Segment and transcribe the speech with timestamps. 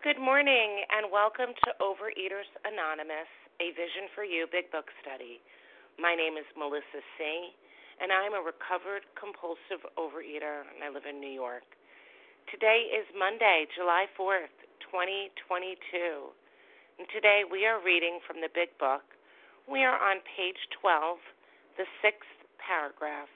[0.00, 3.28] Good morning and welcome to Overeaters Anonymous,
[3.60, 5.44] a Vision for You Big Book study.
[6.00, 7.52] My name is Melissa Singh,
[8.00, 11.68] and I'm a recovered compulsive overeater, and I live in New York.
[12.48, 15.76] Today is Monday, July 4th, 2022,
[16.96, 19.04] and today we are reading from the Big Book.
[19.68, 21.20] We are on page 12,
[21.76, 23.28] the sixth paragraph,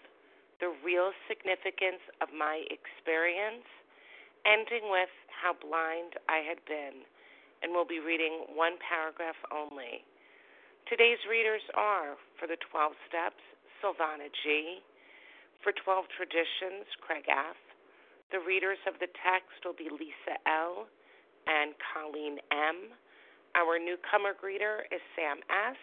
[0.65, 3.69] The Real Significance of My Experience
[4.47, 7.03] ending with how blind I had been,
[7.61, 10.07] and we'll be reading one paragraph only.
[10.87, 13.43] Today's readers are, for the 12 steps,
[13.83, 14.79] Silvana G.,
[15.67, 17.59] for 12 traditions, Craig F.,
[18.31, 20.87] the readers of the text will be Lisa L.
[21.51, 22.95] and Colleen M.
[23.59, 25.79] Our newcomer greeter is Sam S.,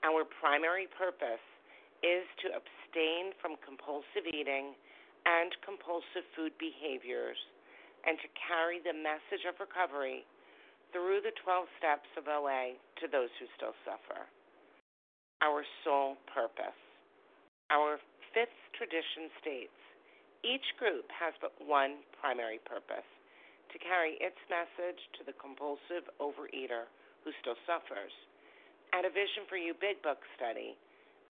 [0.00, 1.44] Our primary purpose
[2.00, 4.72] is to abstain from compulsive eating
[5.28, 7.36] and compulsive food behaviors
[8.08, 10.24] and to carry the message of recovery
[10.96, 14.24] through the 12 steps of OA to those who still suffer.
[15.44, 16.80] Our sole purpose.
[17.68, 18.00] Our
[18.32, 19.76] fifth tradition states
[20.40, 23.04] each group has but one primary purpose
[23.72, 26.88] to carry its message to the compulsive overeater
[27.22, 28.12] who still suffers
[28.92, 30.74] at a Vision for You Big Book study,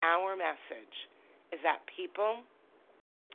[0.06, 0.96] our message
[1.50, 2.46] is that people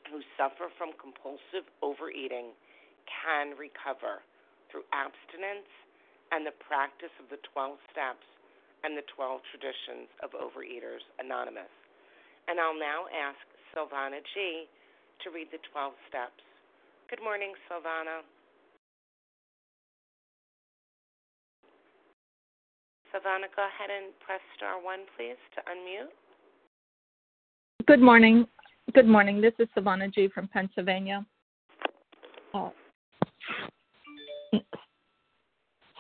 [0.08, 2.56] who suffer from compulsive overeating
[3.08, 4.24] can recover
[4.72, 5.68] through abstinence
[6.32, 8.26] and the practice of the 12 steps
[8.84, 11.72] and the 12 traditions of Overeaters Anonymous.
[12.48, 13.40] And I'll now ask
[13.72, 14.68] Silvana G.
[15.24, 16.44] to read the 12 steps.
[17.08, 18.24] Good morning, Silvana.
[23.14, 26.10] Silvana, go ahead and press star one, please, to unmute.
[27.86, 28.48] Good morning.
[28.94, 29.40] Good morning.
[29.40, 30.30] This is Silvana G.
[30.34, 31.24] from Pennsylvania.
[32.56, 32.70] Uh,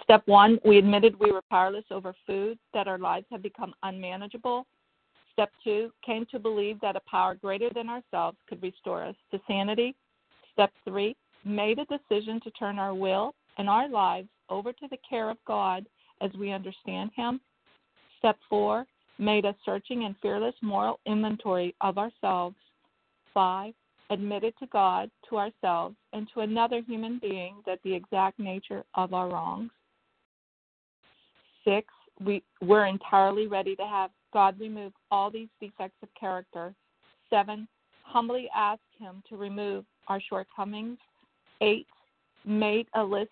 [0.01, 4.65] step one, we admitted we were powerless over food, that our lives had become unmanageable.
[5.33, 9.39] Step two, came to believe that a power greater than ourselves could restore us to
[9.47, 9.95] sanity.
[10.51, 11.15] Step three,
[11.45, 15.37] made a decision to turn our will and our lives over to the care of
[15.45, 15.85] God
[16.23, 17.39] as we understand Him.
[18.19, 18.85] Step four,
[19.19, 22.55] made a searching and fearless moral inventory of ourselves.
[23.33, 23.73] Five,
[24.09, 29.13] admitted to God, to ourselves, and to another human being that the exact nature of
[29.13, 29.71] our wrongs.
[31.65, 31.87] Six,
[32.23, 36.73] we, we're entirely ready to have God remove all these defects of character.
[37.29, 37.67] Seven,
[38.03, 40.97] humbly ask Him to remove our shortcomings.
[41.61, 41.87] Eight,
[42.45, 43.31] made a list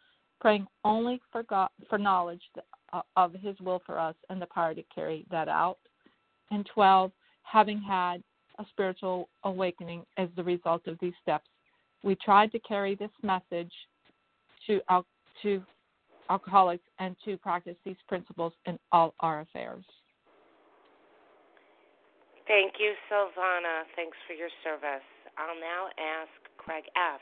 [0.41, 2.41] praying only for God for knowledge
[2.91, 5.77] uh, of His will for us and the power to carry that out.
[6.49, 7.11] And 12,
[7.43, 8.21] having had
[8.59, 11.47] a spiritual awakening as the result of these steps,
[12.03, 13.71] we tried to carry this message
[14.67, 15.05] to al-
[15.43, 15.63] to
[16.29, 19.85] alcoholics and to practice these principles in all our affairs.
[22.47, 23.83] Thank you, Silvana.
[23.95, 25.05] Thanks for your service.
[25.37, 27.21] I'll now ask Craig F.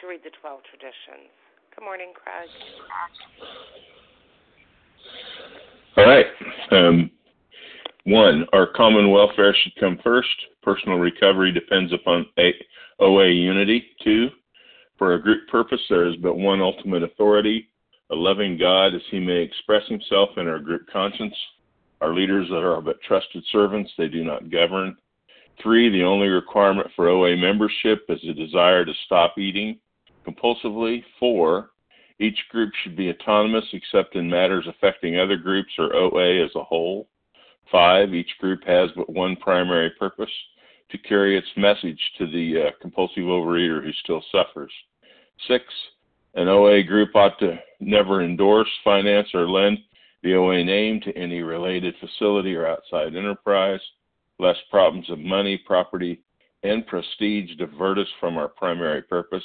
[0.00, 1.30] to read the 12 traditions.
[1.76, 2.48] Good morning, Craig.
[5.96, 6.26] All right.
[6.70, 7.10] Um,
[8.04, 10.28] one, our common welfare should come first.
[10.62, 12.26] Personal recovery depends upon
[13.00, 13.84] OA unity.
[14.02, 14.28] Two,
[14.98, 17.68] For a group purpose, there is but one ultimate authority,
[18.10, 21.34] a loving God, as he may express himself in our group conscience.
[22.00, 24.96] Our leaders are but trusted servants, they do not govern.
[25.62, 29.78] Three, the only requirement for OA membership is a desire to stop eating
[30.24, 31.02] compulsively.
[31.18, 31.70] Four,
[32.18, 36.64] each group should be autonomous except in matters affecting other groups or OA as a
[36.64, 37.08] whole.
[37.70, 40.30] Five, each group has but one primary purpose
[40.90, 44.72] to carry its message to the uh, compulsive overeater who still suffers.
[45.48, 45.64] Six,
[46.34, 49.78] an OA group ought to never endorse, finance, or lend
[50.22, 53.80] the OA name to any related facility or outside enterprise,
[54.38, 56.22] lest problems of money, property,
[56.62, 59.44] and prestige divert us from our primary purpose.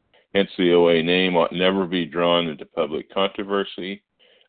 [0.33, 4.01] Hence, the OA name ought never be drawn into public controversy.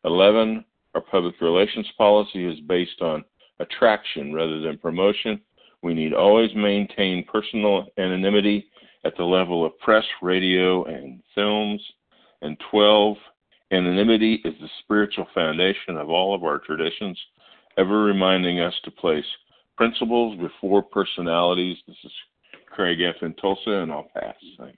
[0.05, 0.63] 11.
[0.95, 3.23] Our public relations policy is based on
[3.59, 5.41] attraction rather than promotion.
[5.81, 8.67] We need always maintain personal anonymity
[9.03, 11.81] at the level of press, radio, and films.
[12.41, 13.17] And 12.
[13.71, 17.19] Anonymity is the spiritual foundation of all of our traditions,
[17.77, 19.25] ever reminding us to place
[19.75, 21.77] principles before personalities.
[21.87, 22.11] This is
[22.67, 23.15] Craig F.
[23.23, 24.35] in Tulsa, and I'll pass.
[24.59, 24.77] Thanks.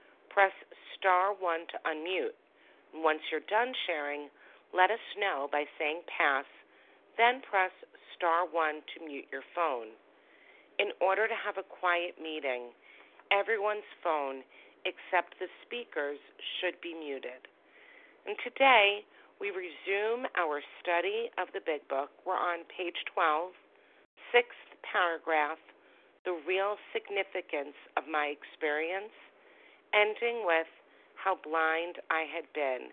[0.33, 0.55] press
[0.95, 2.35] star 1 to unmute.
[2.95, 4.31] Once you're done sharing,
[4.71, 6.47] let us know by saying pass,
[7.19, 7.71] then press
[8.15, 9.91] star 1 to mute your phone.
[10.79, 12.71] In order to have a quiet meeting,
[13.29, 14.43] everyone's phone
[14.87, 16.19] except the speaker's
[16.57, 17.45] should be muted.
[18.25, 19.05] And today,
[19.37, 22.13] we resume our study of the Big Book.
[22.25, 23.51] We're on page 12,
[24.31, 25.57] sixth paragraph,
[26.25, 29.13] The Real Significance of My Experience
[29.93, 30.67] ending with
[31.15, 32.89] how blind I had been.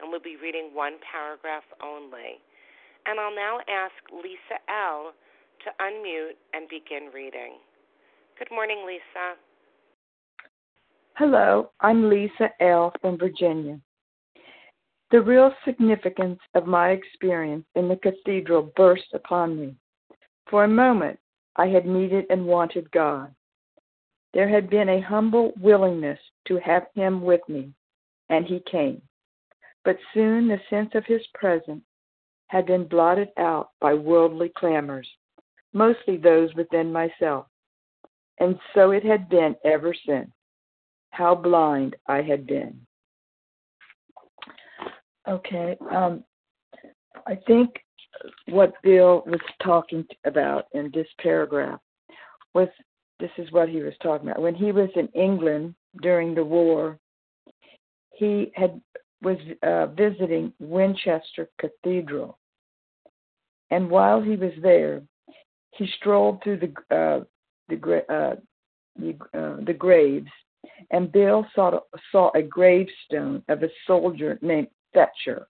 [0.00, 2.38] And we'll be reading one paragraph only.
[3.06, 5.12] And I'll now ask Lisa L.
[5.64, 7.58] to unmute and begin reading.
[8.38, 9.34] Good morning, Lisa.
[11.16, 12.92] Hello, I'm Lisa L.
[13.00, 13.80] from Virginia.
[15.10, 19.74] The real significance of my experience in the cathedral burst upon me.
[20.50, 21.18] For a moment,
[21.56, 23.34] I had needed and wanted God.
[24.34, 27.72] There had been a humble willingness to have him with me,
[28.28, 29.00] and he came.
[29.84, 31.84] But soon the sense of his presence
[32.48, 35.08] had been blotted out by worldly clamors,
[35.72, 37.46] mostly those within myself.
[38.40, 40.30] And so it had been ever since.
[41.10, 42.80] How blind I had been.
[45.26, 46.24] Okay, um,
[47.26, 47.70] I think
[48.48, 51.80] what Bill was talking about in this paragraph
[52.54, 52.68] was
[53.20, 54.42] this is what he was talking about.
[54.42, 56.98] When he was in England during the war,
[58.14, 58.80] he had
[59.22, 62.38] was uh, visiting Winchester Cathedral,
[63.70, 65.02] and while he was there,
[65.72, 67.24] he strolled through the uh,
[67.68, 68.36] the uh,
[68.96, 70.30] the, uh, the graves,
[70.90, 71.80] and Bill saw
[72.12, 75.48] saw a gravestone of a soldier named Thatcher,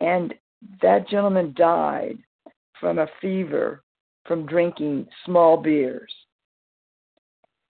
[0.00, 0.34] and
[0.82, 2.18] that gentleman died
[2.80, 3.82] from a fever
[4.26, 6.14] from drinking small beers.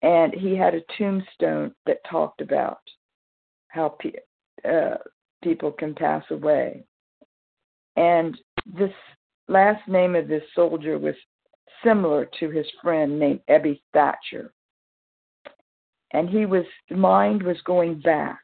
[0.04, 2.80] And he had a tombstone that talked about
[3.68, 4.12] how pe-
[4.62, 4.98] uh,
[5.42, 6.84] people can pass away.
[7.96, 8.92] And this
[9.48, 11.14] last name of this soldier was
[11.82, 14.52] similar to his friend named Ebby Thatcher.
[16.12, 18.40] And he was mind was going back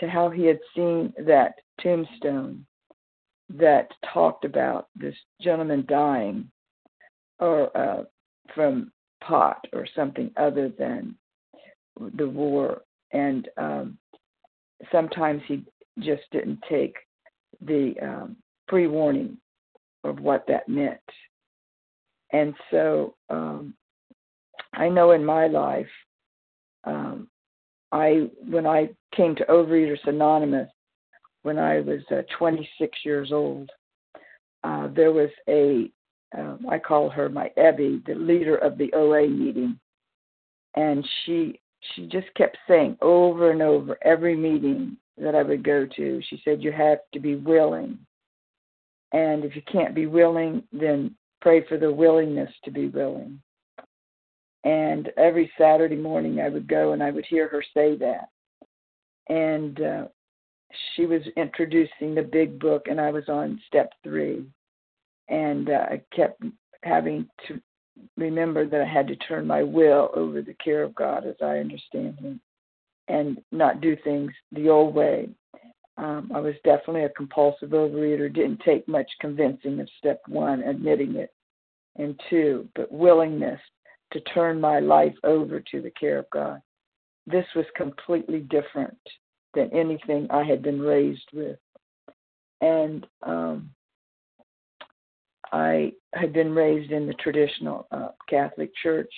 [0.00, 2.66] to how he had seen that tombstone
[3.48, 6.50] that talked about this gentleman dying
[7.38, 8.04] or uh,
[8.54, 11.14] from pot or something other than
[12.16, 12.82] the war.
[13.12, 13.98] And um,
[14.92, 15.64] sometimes he
[15.98, 16.94] just didn't take
[17.60, 18.36] the um,
[18.68, 19.36] pre warning
[20.04, 21.00] of what that meant.
[22.32, 23.74] And so um,
[24.74, 25.88] I know in my life,
[26.84, 27.28] um,
[27.92, 30.68] I when I came to Overeaters Anonymous
[31.42, 33.70] when I was uh, 26 years old,
[34.62, 35.90] uh, there was a
[36.36, 39.78] um, I call her my Ebby, the leader of the OA meeting,
[40.74, 41.60] and she
[41.94, 46.22] she just kept saying over and over every meeting that I would go to.
[46.28, 47.98] She said you have to be willing,
[49.12, 53.40] and if you can't be willing, then pray for the willingness to be willing.
[54.64, 58.28] And every Saturday morning I would go and I would hear her say that.
[59.28, 60.04] And uh,
[60.94, 64.44] she was introducing the big book, and I was on step three.
[65.30, 66.42] And uh, I kept
[66.82, 67.60] having to
[68.16, 71.58] remember that I had to turn my will over the care of God as I
[71.58, 72.40] understand Him
[73.08, 75.28] and not do things the old way.
[75.98, 78.32] Um, I was definitely a compulsive overeater.
[78.32, 81.32] Didn't take much convincing of step one, admitting it,
[81.96, 83.60] and two, but willingness
[84.12, 86.60] to turn my life over to the care of God.
[87.26, 88.98] This was completely different
[89.54, 91.58] than anything I had been raised with.
[92.60, 93.70] And um,
[95.52, 99.12] I had been raised in the traditional uh, Catholic Church,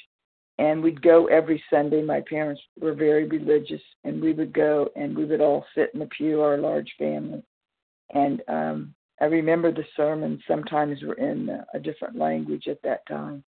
[0.58, 2.02] and we'd go every Sunday.
[2.02, 6.00] My parents were very religious, and we would go and we would all sit in
[6.00, 7.42] the pew, our large family.
[8.14, 13.44] And um, I remember the sermons sometimes were in a different language at that time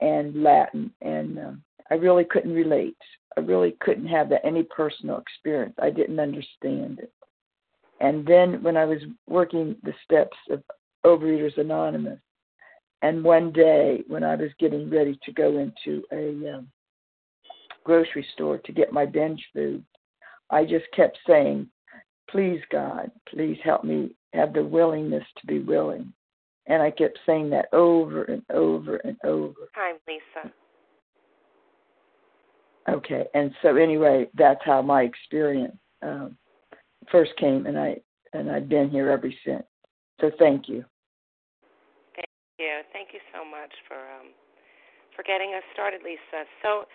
[0.00, 2.96] and Latin, and um, I really couldn't relate.
[3.36, 5.74] I really couldn't have that any personal experience.
[5.80, 7.12] I didn't understand it.
[8.00, 10.62] And then when I was working the steps of
[11.04, 12.18] Overeaters Anonymous,
[13.02, 16.68] and one day when I was getting ready to go into a um,
[17.84, 19.84] grocery store to get my binge food,
[20.50, 21.68] I just kept saying,
[22.30, 26.12] Please, God, please help me have the willingness to be willing.
[26.66, 29.68] And I kept saying that over and over and over.
[29.74, 30.52] Hi, Lisa.
[32.88, 36.36] Okay, and so anyway, that's how my experience um,
[37.10, 37.96] first came, and I
[38.32, 39.64] and I've been here ever since.
[40.20, 40.84] So thank you.
[43.04, 43.24] Thank you.
[43.36, 44.32] So much for um,
[45.12, 46.48] for getting us started, Lisa.
[46.64, 46.88] So.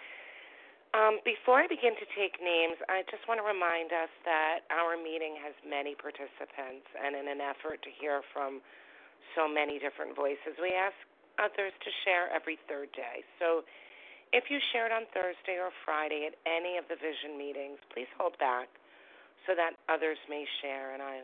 [0.89, 4.97] Um, before I begin to take names, I just want to remind us that our
[4.97, 8.57] meeting has many participants, and in an effort to hear from
[9.37, 10.57] so many different voices.
[10.57, 10.97] We ask
[11.37, 13.21] others to share every third day.
[13.37, 13.61] So
[14.33, 18.33] if you shared on Thursday or Friday at any of the vision meetings, please hold
[18.41, 18.73] back
[19.45, 20.97] so that others may share.
[20.97, 21.21] And I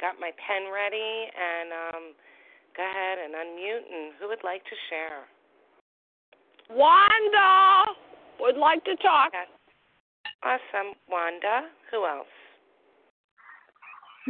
[0.00, 2.04] got my pen ready and um,
[2.76, 3.84] go ahead and unmute.
[3.92, 5.26] And who would like to share?
[6.70, 7.92] Wanda
[8.40, 9.32] would like to talk.
[10.42, 10.94] Awesome.
[11.08, 11.68] Wanda.
[11.90, 12.26] Who else?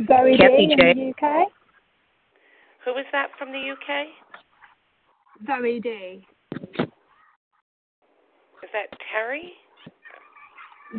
[0.07, 1.49] Zoe Kathy D in the UK.
[2.85, 4.09] Who is that from the UK?
[5.47, 6.27] Zoe D.
[8.63, 9.53] Is that Terry?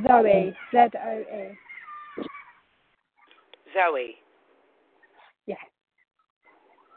[0.08, 0.56] Zoe.
[0.72, 1.58] Z O E.
[3.74, 4.16] Zoe.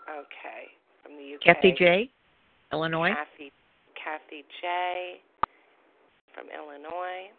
[0.07, 0.15] Yeah.
[0.15, 0.71] Okay.
[1.03, 1.41] From the UK.
[1.43, 2.11] Kathy J.
[2.73, 3.11] Illinois.
[3.11, 3.53] Kathy
[3.95, 5.21] Kathy J.
[6.35, 7.31] From Illinois.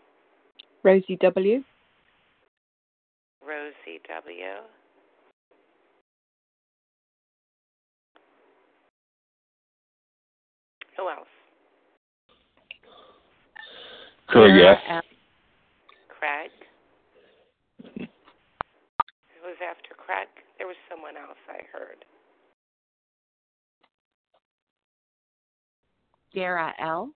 [0.83, 1.63] Rosie W.
[3.45, 4.45] Rosie W.
[10.97, 11.27] Who else?
[14.27, 14.77] Craig F.
[14.89, 15.01] Uh,
[16.09, 16.51] Craig.
[17.95, 18.07] Who
[19.43, 20.27] was after Craig?
[20.57, 22.03] There was someone else I heard.
[26.37, 27.09] Dara L.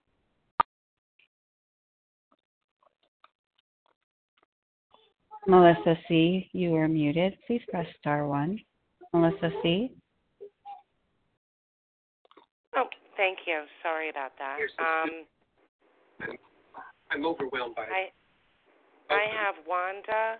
[5.45, 7.37] Melissa C., you are muted.
[7.45, 8.57] Please press star one.
[9.13, 9.91] Melissa C.
[12.75, 12.85] Oh,
[13.15, 13.61] thank you.
[13.83, 14.57] Sorry about that.
[14.79, 16.29] Um,
[17.11, 18.09] I'm overwhelmed by I
[19.13, 20.39] I have Wanda,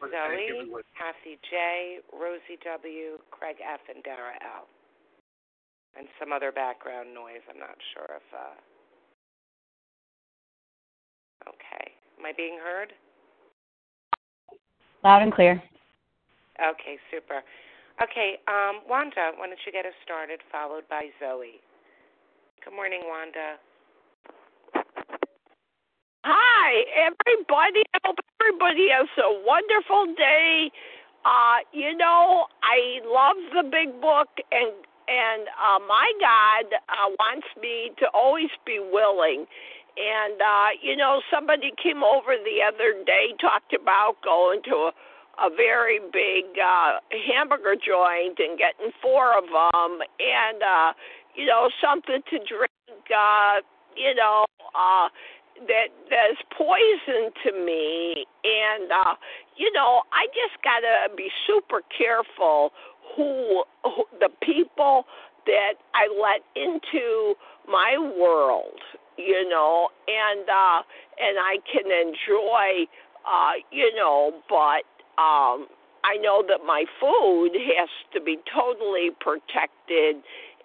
[0.00, 4.66] Zoe, Kathy J, Rosie W, Craig F, and Dara L.
[5.98, 7.42] And some other background noise.
[7.50, 8.22] I'm not sure if.
[8.34, 8.54] uh
[11.48, 11.92] Okay.
[12.18, 12.92] Am I being heard?
[15.02, 15.62] Loud and clear.
[16.60, 17.40] Okay, super.
[18.02, 21.60] Okay, um, Wanda, why don't you get us started, followed by Zoe.
[22.64, 23.56] Good morning, Wanda.
[26.24, 27.82] Hi, everybody.
[27.94, 30.70] I hope everybody has a wonderful day.
[31.24, 34.72] Uh, you know, I love the big book and
[35.10, 39.46] and uh my God uh wants me to always be willing.
[39.98, 44.92] And uh, you know, somebody came over the other day talked about going to a
[45.40, 50.92] a very big uh hamburger joint and getting four of them and uh
[51.34, 53.60] you know something to drink uh
[53.96, 55.08] you know uh
[55.66, 59.14] that that's poison to me and uh
[59.56, 62.70] you know i just got to be super careful
[63.16, 65.04] who, who the people
[65.46, 67.34] that i let into
[67.68, 68.78] my world
[69.16, 70.82] you know and uh
[71.20, 72.86] and i can enjoy
[73.26, 74.84] uh you know but
[75.20, 75.66] um
[76.02, 80.16] I know that my food has to be totally protected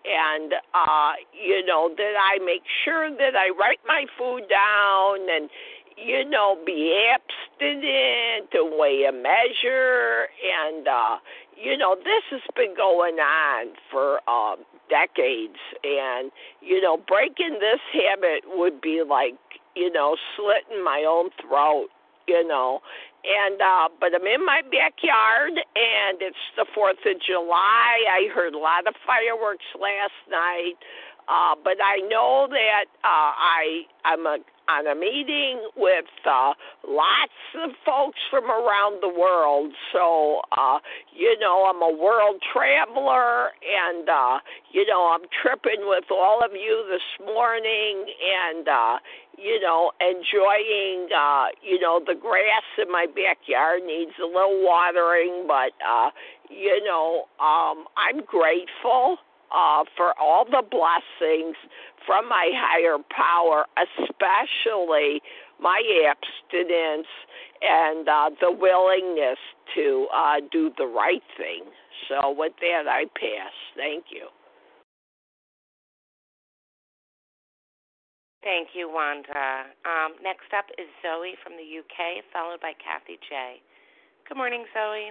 [0.06, 5.50] and uh you know that I make sure that I write my food down and
[5.98, 11.18] you know be abstinent and weigh a measure and uh
[11.62, 14.58] you know this has been going on for um
[14.90, 16.32] decades and
[16.62, 19.36] you know breaking this habit would be like
[19.76, 21.88] you know slitting my own throat
[22.28, 22.82] you know
[23.26, 28.06] and uh but I'm in my backyard and it's the 4th of July.
[28.06, 30.78] I heard a lot of fireworks last night.
[31.28, 36.54] Uh but I know that uh I I'm a on a meeting with uh
[36.88, 39.72] lots of folks from around the world.
[39.94, 40.80] So uh
[41.16, 44.40] you know, I'm a world traveler and uh
[44.72, 48.06] you know, I'm tripping with all of you this morning
[48.50, 48.98] and uh
[49.38, 55.44] you know, enjoying uh, you know, the grass in my backyard needs a little watering,
[55.46, 56.10] but uh,
[56.50, 59.18] you know, um I'm grateful
[59.56, 61.56] uh for all the blessings
[62.06, 65.22] from my higher power, especially
[65.62, 67.08] my abstinence
[67.62, 69.40] and uh the willingness
[69.74, 71.64] to uh do the right thing.
[72.10, 73.54] So with that I pass.
[73.76, 74.28] Thank you.
[78.46, 79.74] Thank you, Wanda.
[79.90, 83.58] Um, next up is Zoe from the UK, followed by Kathy J.
[84.30, 85.10] Good morning, Zoe.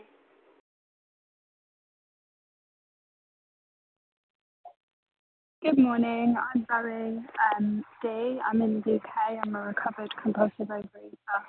[5.65, 6.37] Good morning.
[6.55, 7.25] I'm Zoe
[7.57, 8.39] um, D.
[8.47, 9.41] I'm in the UK.
[9.43, 11.41] I'm a recovered compulsive overeater.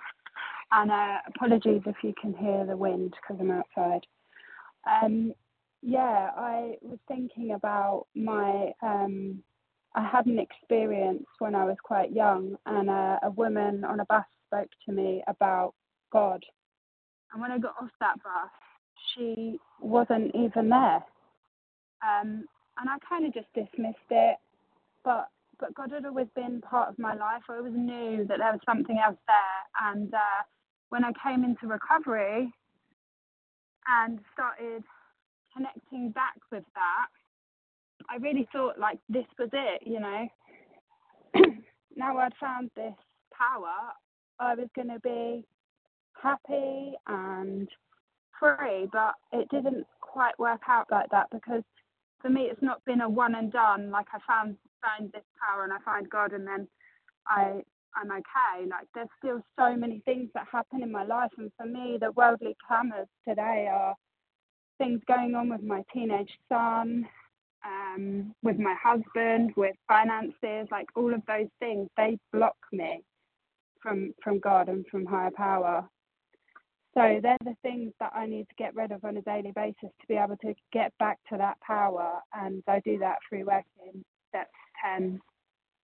[0.72, 4.06] And uh, apologies if you can hear the wind because I'm outside.
[4.90, 5.34] Um,
[5.82, 9.44] yeah, I was thinking about my um,
[9.96, 14.06] I had an experience when I was quite young, and a, a woman on a
[14.06, 15.74] bus spoke to me about
[16.14, 16.42] God.
[17.34, 18.52] And when I got off that bus,
[19.14, 21.04] she wasn't even there.
[22.02, 22.46] Um,
[22.80, 24.38] and I kind of just dismissed it.
[25.04, 27.44] But but God had always been part of my life.
[27.50, 29.90] I always knew that there was something else there.
[29.90, 30.44] And uh,
[30.90, 32.52] when I came into recovery
[33.88, 34.84] and started
[35.56, 37.08] connecting back with that,
[38.10, 40.28] I really thought like this was it, you know.
[41.96, 42.94] now I'd found this
[43.32, 43.94] power,
[44.40, 45.46] I was going to be
[46.22, 47.68] happy and
[48.40, 51.64] free, but it didn't quite work out like that because
[52.22, 53.92] for me it's not been a one and done.
[53.92, 56.68] Like I found found this power and I find God and then
[57.28, 57.62] I
[57.96, 58.68] I'm okay.
[58.70, 62.12] Like there's still so many things that happen in my life and for me the
[62.14, 63.96] worldly clamours today are
[64.80, 67.08] things going on with my teenage son,
[67.66, 73.04] um, with my husband, with finances, like all of those things, they block me
[73.82, 75.88] from from God and from higher power.
[76.96, 79.76] So they're the things that I need to get rid of on a daily basis
[79.82, 82.22] to be able to get back to that power.
[82.34, 84.50] And I do that through working steps
[84.84, 85.20] 10,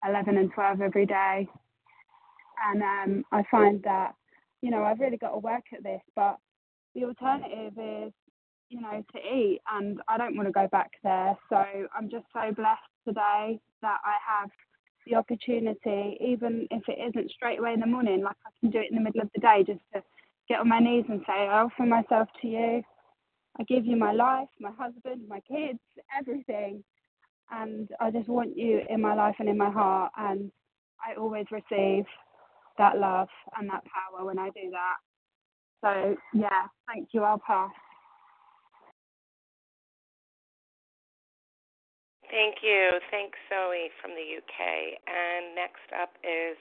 [0.07, 1.47] 11, and 12 every day.
[2.65, 4.15] And um, I find that,
[4.61, 6.37] you know, I've really got to work at this, but
[6.95, 8.13] the alternative is
[8.71, 11.37] you know, to eat, and I don't want to go back there.
[11.49, 14.49] So I'm just so blessed today that I have
[15.05, 18.79] the opportunity, even if it isn't straight away in the morning, like I can do
[18.79, 20.01] it in the middle of the day, just to
[20.51, 22.81] get on my knees and say, I offer myself to you.
[23.57, 25.79] I give you my life, my husband, my kids,
[26.17, 26.83] everything.
[27.51, 30.11] And I just want you in my life and in my heart.
[30.17, 30.51] And
[31.05, 32.05] I always receive
[32.77, 34.97] that love and that power when I do that.
[35.81, 37.23] So, yeah, thank you.
[37.23, 37.71] I'll pass.
[42.29, 42.91] Thank you.
[43.09, 44.99] Thanks, Zoe from the UK.
[45.07, 46.55] And next up is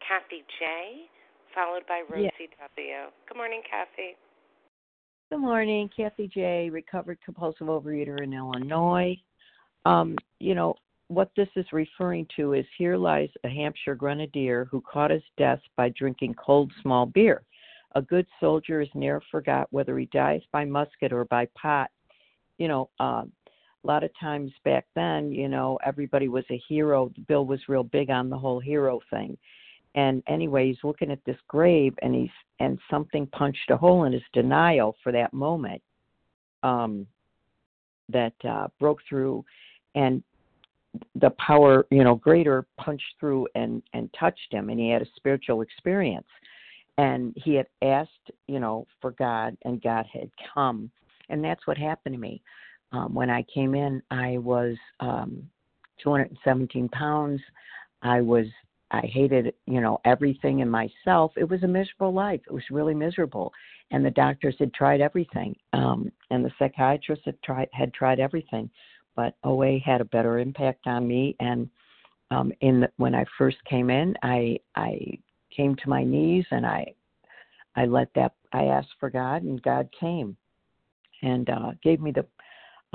[0.00, 1.08] Kathy J,
[1.54, 2.68] followed by Rosie yeah.
[2.76, 3.10] W.
[3.28, 4.16] Good morning, Kathy.
[5.30, 9.16] Good morning, Kathy J, recovered compulsive overeater in Illinois.
[9.84, 10.74] Um, you know,
[11.08, 15.60] what this is referring to is here lies a Hampshire grenadier who caught his death
[15.76, 17.42] by drinking cold small beer.
[17.94, 21.90] A good soldier is ne'er forgot, whether he dies by musket or by pot.
[22.58, 27.12] You know, uh, a lot of times back then, you know, everybody was a hero.
[27.28, 29.36] Bill was real big on the whole hero thing.
[29.94, 32.30] And anyway, he's looking at this grave and he's
[32.60, 35.82] and something punched a hole in his denial for that moment.
[36.62, 37.06] Um
[38.10, 39.44] that uh broke through
[39.94, 40.22] and
[41.16, 45.06] the power, you know, greater punched through and and touched him and he had a
[45.16, 46.26] spiritual experience.
[46.96, 50.90] And he had asked, you know, for God and God had come.
[51.28, 52.40] And that's what happened to me
[52.94, 55.42] um, when I came in, I was um,
[56.02, 57.40] 217 pounds.
[58.02, 58.46] I was
[58.94, 61.32] I hated you know everything in myself.
[61.36, 62.40] It was a miserable life.
[62.46, 63.52] It was really miserable,
[63.90, 68.70] and the doctors had tried everything, um, and the psychiatrists had tried had tried everything,
[69.16, 71.34] but OA had a better impact on me.
[71.40, 71.68] And
[72.30, 75.18] um, in the, when I first came in, I I
[75.54, 76.94] came to my knees and I
[77.74, 80.36] I let that I asked for God, and God came
[81.22, 82.26] and uh, gave me the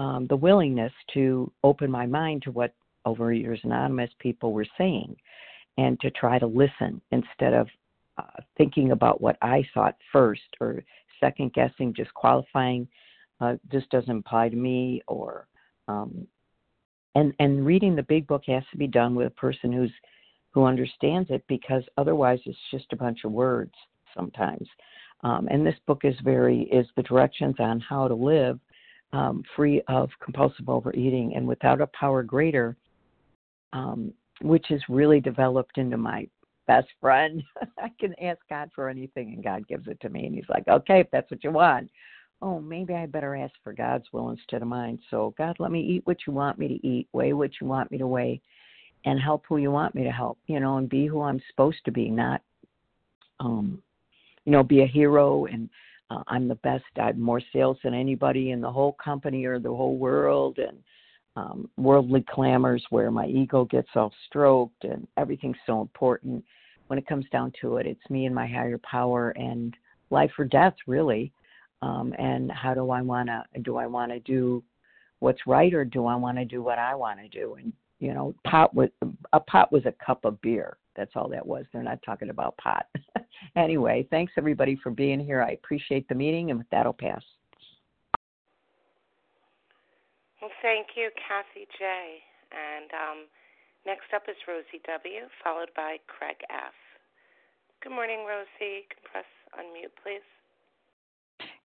[0.02, 2.74] um, the willingness to open my mind to what
[3.06, 5.18] Overeaters Anonymous people were saying
[5.78, 7.68] and to try to listen instead of
[8.18, 10.84] uh, thinking about what I thought first or
[11.20, 12.88] second guessing, just qualifying.
[13.40, 15.48] Uh, this doesn't apply to me, or
[15.88, 16.28] um,
[17.16, 19.92] and and reading the big book has to be done with a person who's
[20.52, 23.74] who understands it because otherwise it's just a bunch of words
[24.16, 24.68] sometimes.
[25.22, 28.60] Um, and this book is very is the directions on how to live
[29.12, 32.76] um, free of compulsive overeating and without a power greater,
[33.74, 36.28] um, which is really developed into my
[36.68, 37.44] best friend.
[37.78, 40.26] I can ask God for anything and God gives it to me.
[40.26, 41.90] And He's like, okay, if that's what you want.
[42.42, 44.98] Oh, maybe I better ask for God's will instead of mine.
[45.10, 47.92] So, God, let me eat what you want me to eat, weigh what you want
[47.92, 48.40] me to weigh,
[49.04, 51.84] and help who you want me to help, you know, and be who I'm supposed
[51.84, 52.42] to be, not,
[53.42, 53.82] um,
[54.46, 55.70] you know, be a hero and
[56.10, 56.86] uh, I'm the best.
[56.98, 60.78] I have more sales than anybody in the whole company or the whole world, and
[61.40, 66.44] um, worldly clamors where my ego gets all stroked and everything's so important.
[66.88, 69.76] When it comes down to it, it's me and my higher power and
[70.10, 71.32] life or death, really.
[71.82, 73.44] Um, and how do I want to?
[73.62, 74.62] Do I want to do
[75.20, 77.56] what's right, or do I want to do what I want to do?
[77.56, 78.90] And you know, pot was
[79.32, 80.78] a pot was a cup of beer.
[80.98, 81.66] That's all that was.
[81.72, 82.86] They're not talking about pot.
[83.56, 85.42] anyway, thanks everybody for being here.
[85.42, 87.24] I appreciate the meeting, and with that, I'll pass.
[90.42, 92.20] Well, thank you, Kathy J.
[92.52, 93.18] And um,
[93.86, 96.74] next up is Rosie W., followed by Craig F.
[97.84, 98.84] Good morning, Rosie.
[98.84, 100.26] You Can press unmute, please.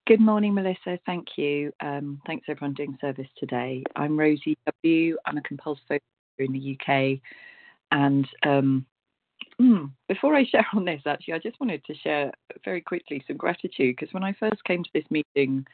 [0.06, 0.98] Good morning, Melissa.
[1.06, 1.72] Thank you.
[1.80, 3.84] Um, thanks everyone doing service today.
[3.96, 5.16] I'm Rosie W.
[5.24, 6.00] I'm a compulsive
[6.38, 7.20] in the UK,
[7.90, 8.86] and um,
[9.60, 12.32] Mm, before I share on this, actually, I just wanted to share
[12.64, 15.66] very quickly some gratitude because when I first came to this meeting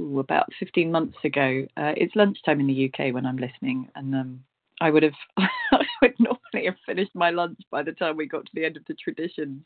[0.00, 4.14] ooh, about 15 months ago, uh, it's lunchtime in the UK when I'm listening, and
[4.14, 4.44] um,
[4.80, 8.44] I would have, I would normally have finished my lunch by the time we got
[8.44, 9.62] to the end of the traditions.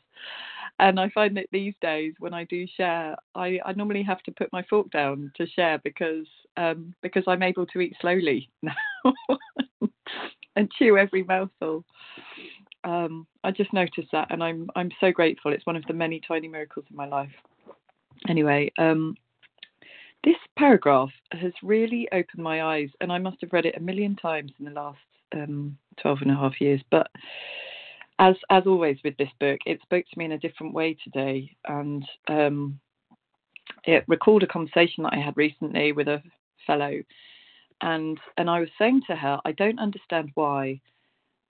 [0.79, 4.31] And I find that these days, when I do share, I, I normally have to
[4.31, 8.73] put my fork down to share because um, because I'm able to eat slowly now
[10.55, 11.83] and chew every mouthful
[12.83, 15.51] um, I just noticed that, and I'm I'm so grateful.
[15.51, 17.31] It's one of the many tiny miracles in my life.
[18.29, 19.15] Anyway, um,
[20.23, 24.15] this paragraph has really opened my eyes, and I must have read it a million
[24.15, 24.99] times in the last
[25.33, 26.81] um, 12 and a half years.
[26.89, 27.07] But
[28.19, 31.55] as as always with this book, it spoke to me in a different way today,
[31.67, 32.79] and um,
[33.83, 36.21] it recalled a conversation that I had recently with a
[36.65, 37.01] fellow,
[37.81, 40.81] and and I was saying to her, I don't understand why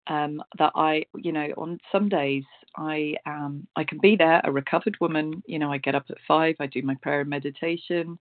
[0.07, 2.44] um, that I, you know, on some days
[2.77, 5.42] I um, I can be there, a recovered woman.
[5.46, 8.18] You know, I get up at five, I do my prayer and meditation.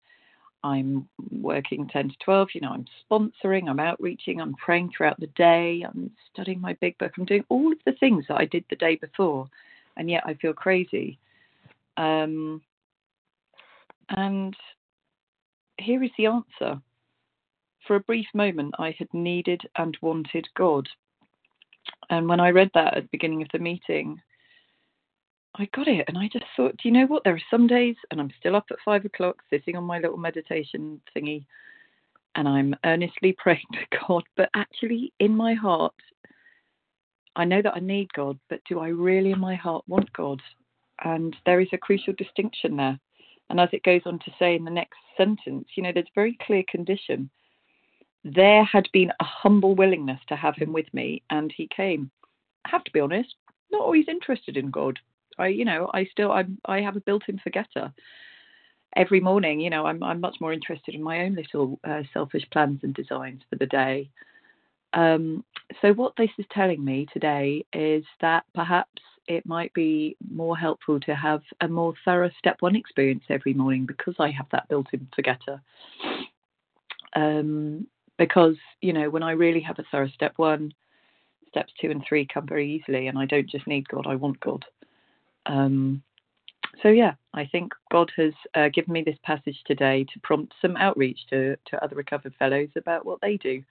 [0.64, 2.50] I'm working 10 to 12.
[2.54, 6.98] You know, I'm sponsoring, I'm outreaching, I'm praying throughout the day, I'm studying my big
[6.98, 9.50] book, I'm doing all of the things that I did the day before,
[9.98, 11.18] and yet I feel crazy.
[11.98, 12.62] Um,
[14.10, 14.56] and
[15.78, 16.82] here is the answer.
[17.88, 20.88] For a brief moment, I had needed and wanted God,
[22.10, 24.22] and when I read that at the beginning of the meeting,
[25.56, 26.06] I got it.
[26.08, 27.24] And I just thought, do you know what?
[27.24, 30.18] There are some days, and I'm still up at five o'clock sitting on my little
[30.18, 31.46] meditation thingy,
[32.36, 34.24] and I'm earnestly praying to God.
[34.38, 35.94] But actually, in my heart,
[37.36, 40.42] I know that I need God, but do I really in my heart want God?
[41.04, 43.00] And there is a crucial distinction there.
[43.50, 46.16] And as it goes on to say in the next sentence, you know, there's a
[46.20, 47.30] very clear condition
[48.24, 52.12] there had been a humble willingness to have him with me, and he came.
[52.66, 53.34] I have to be honest,
[53.72, 55.00] not always interested in God.
[55.38, 57.94] I, you know, I still I I have a built-in forgetter.
[58.96, 62.44] Every morning, you know, I'm I'm much more interested in my own little uh, selfish
[62.52, 64.10] plans and designs for the day.
[64.94, 65.44] Um,
[65.82, 71.00] so what this is telling me today is that perhaps it might be more helpful
[71.00, 75.08] to have a more thorough step one experience every morning because I have that built-in
[75.16, 75.62] forgetter.
[77.16, 80.74] Um, because you know when I really have a thorough step one,
[81.50, 84.40] steps two and three come very easily, and I don't just need God; I want
[84.40, 84.66] God.
[85.46, 86.04] Um,
[86.82, 90.76] so yeah, I think God has uh, given me this passage today to prompt some
[90.78, 93.64] outreach to to other recovered fellows about what they do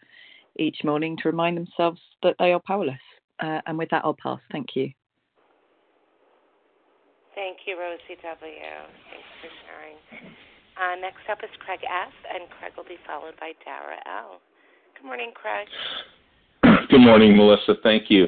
[0.57, 3.01] each morning to remind themselves that they are powerless.
[3.41, 4.41] Uh, and with that, I'll pass.
[4.53, 4.91] Thank you.
[7.35, 8.53] Thank you, Rosie W.
[9.09, 9.97] Thanks for sharing.
[10.77, 14.41] Uh, next up is Craig S., and Craig will be followed by Dara L.
[14.97, 15.69] Good morning, Craig.
[16.91, 17.75] Good morning, Melissa.
[17.83, 18.27] Thank you.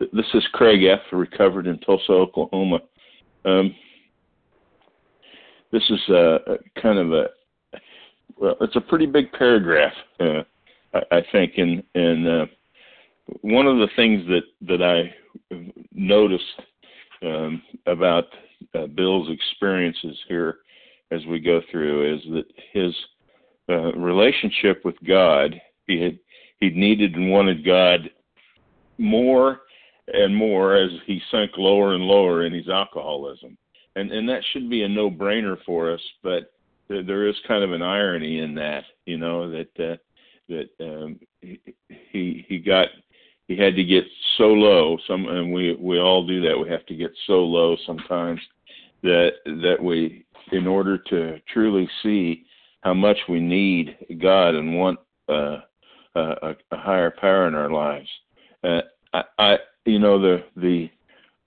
[0.00, 2.80] This is Craig F., recovered in Tulsa, Oklahoma.
[3.44, 3.74] Um,
[5.72, 7.26] this is a, a, kind of a
[8.38, 10.42] well, it's a pretty big paragraph, uh,
[10.94, 12.46] I, I, think, and and uh,
[13.42, 15.14] one of the things that that I
[15.92, 16.44] noticed
[17.22, 18.24] um, about
[18.74, 20.58] uh, Bill's experiences here
[21.10, 22.94] as we go through is that his
[23.68, 26.18] uh, relationship with God, he had
[26.58, 28.10] he needed and wanted God
[28.96, 29.60] more
[30.12, 33.56] and more as he sank lower and lower in his alcoholism,
[33.96, 36.52] and and that should be a no brainer for us, but
[36.90, 39.96] there, there is kind of an irony in that, you know, that uh,
[40.48, 42.88] that um, he he got
[43.48, 44.04] he had to get
[44.36, 47.76] so low some and we we all do that we have to get so low
[47.86, 48.40] sometimes
[49.02, 52.44] that that we in order to truly see
[52.82, 55.58] how much we need God and want uh,
[56.14, 58.08] a, a higher power in our lives.
[58.64, 58.80] Uh,
[59.12, 60.90] I, I, you know, the the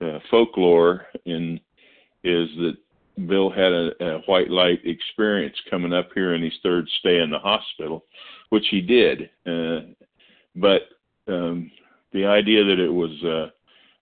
[0.01, 1.59] uh, folklore in
[2.23, 2.77] is that
[3.27, 7.29] Bill had a, a white light experience coming up here in his third stay in
[7.29, 8.05] the hospital,
[8.49, 9.29] which he did.
[9.45, 9.81] Uh,
[10.55, 10.83] but
[11.27, 11.71] um,
[12.11, 13.51] the idea that it was a,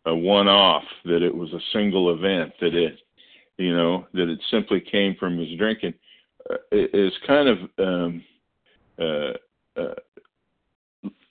[0.09, 2.99] a one-off, that it was a single event, that it
[3.61, 5.93] you know, that it simply came from his drinking,
[6.49, 8.23] uh, is kind of um,
[8.99, 9.33] uh,
[9.79, 9.93] uh,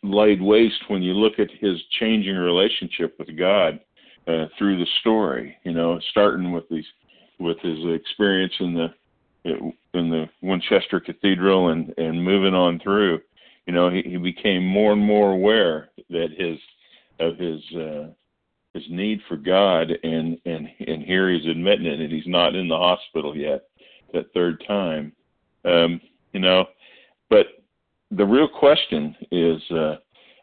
[0.03, 3.81] laid waste when you look at his changing relationship with God
[4.27, 5.57] uh, through the story.
[5.65, 6.87] You know, starting with these,
[7.39, 8.89] with his experience in the
[9.45, 13.21] in the Winchester Cathedral and and moving on through.
[13.67, 16.59] You know, he, he became more and more aware that his
[17.19, 18.09] of his uh,
[18.75, 22.69] his need for God, and and and here he's admitting it, and he's not in
[22.69, 23.69] the hospital yet,
[24.13, 25.13] that third time,
[25.65, 26.01] um,
[26.33, 26.67] you know.
[27.29, 27.47] But
[28.11, 29.96] the real question is, uh,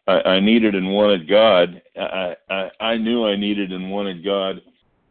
[0.08, 1.82] I, I needed and wanted God.
[2.00, 4.62] I, I I knew I needed and wanted God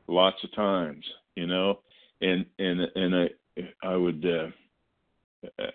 [0.09, 1.81] lots of times, you know,
[2.21, 3.29] and and and I
[3.83, 4.25] I would.
[4.25, 4.49] Uh,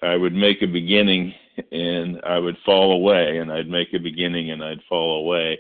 [0.02, 1.34] I would make a beginning
[1.72, 5.60] and I would fall away, and I'd make a beginning and I'd fall away.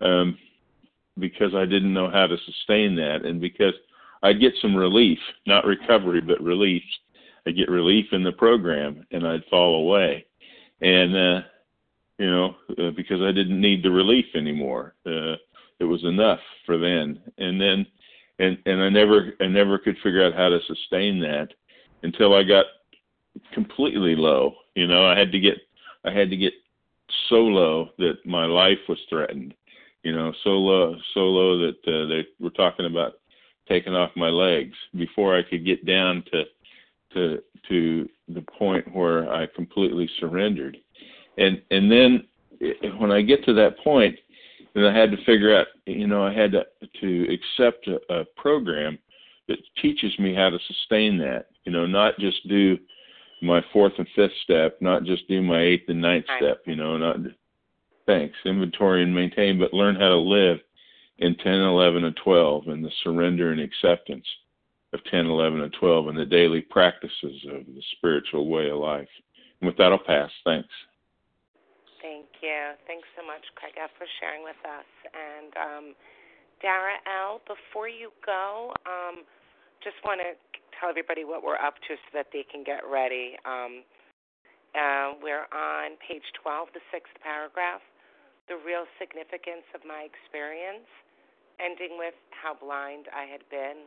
[0.00, 0.38] Um,
[1.18, 3.74] because I didn't know how to sustain that, and because
[4.22, 6.82] I'd get some relief, not recovery, but relief.
[7.46, 10.24] I'd get relief in the program, and I'd fall away,
[10.82, 11.40] and uh,
[12.18, 14.94] you know, uh, because I didn't need the relief anymore.
[15.06, 15.36] Uh,
[15.80, 17.86] it was enough for then, and then,
[18.38, 21.48] and and I never, I never could figure out how to sustain that
[22.02, 22.66] until I got
[23.52, 24.54] completely low.
[24.74, 25.58] You know, I had to get,
[26.04, 26.52] I had to get
[27.28, 29.54] so low that my life was threatened
[30.02, 33.14] you know, so low, so low that uh, they were talking about
[33.68, 36.44] taking off my legs before I could get down to
[37.14, 40.76] to to the point where I completely surrendered.
[41.38, 42.24] And and then
[42.98, 44.16] when I get to that point,
[44.74, 46.64] then I had to figure out, you know, I had to
[47.00, 48.98] to accept a, a program
[49.48, 51.46] that teaches me how to sustain that.
[51.64, 52.78] You know, not just do
[53.40, 56.62] my fourth and fifth step, not just do my eighth and ninth step.
[56.66, 57.16] You know, not
[58.06, 58.36] Thanks.
[58.44, 60.58] Inventory and maintain, but learn how to live
[61.18, 64.26] in 10, 11, and 12, and the surrender and acceptance
[64.92, 69.08] of 10, 11, and 12, and the daily practices of the spiritual way of life.
[69.60, 70.30] And with that, I'll pass.
[70.44, 70.68] Thanks.
[72.02, 72.74] Thank you.
[72.86, 74.88] Thanks so much, Craig, for sharing with us.
[75.14, 75.86] And um,
[76.60, 79.24] Dara L., before you go, um,
[79.82, 80.34] just want to
[80.78, 83.38] tell everybody what we're up to so that they can get ready.
[83.46, 83.86] Um,
[84.74, 87.80] uh, we're on page 12, the sixth paragraph
[88.48, 90.88] the real significance of my experience,
[91.62, 93.86] ending with how blind I had been,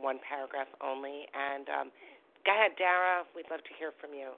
[0.00, 1.26] one paragraph only.
[1.34, 1.88] And um,
[2.44, 3.24] go ahead, Dara.
[3.34, 4.32] We'd love to hear from you.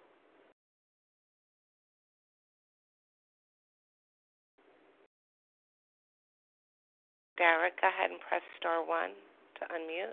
[7.38, 9.10] Dara, go ahead and press star one
[9.58, 10.12] to unmute.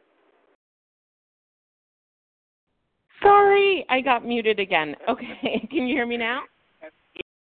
[3.22, 4.96] Sorry, I got muted again.
[5.10, 6.42] Okay, can you hear me now?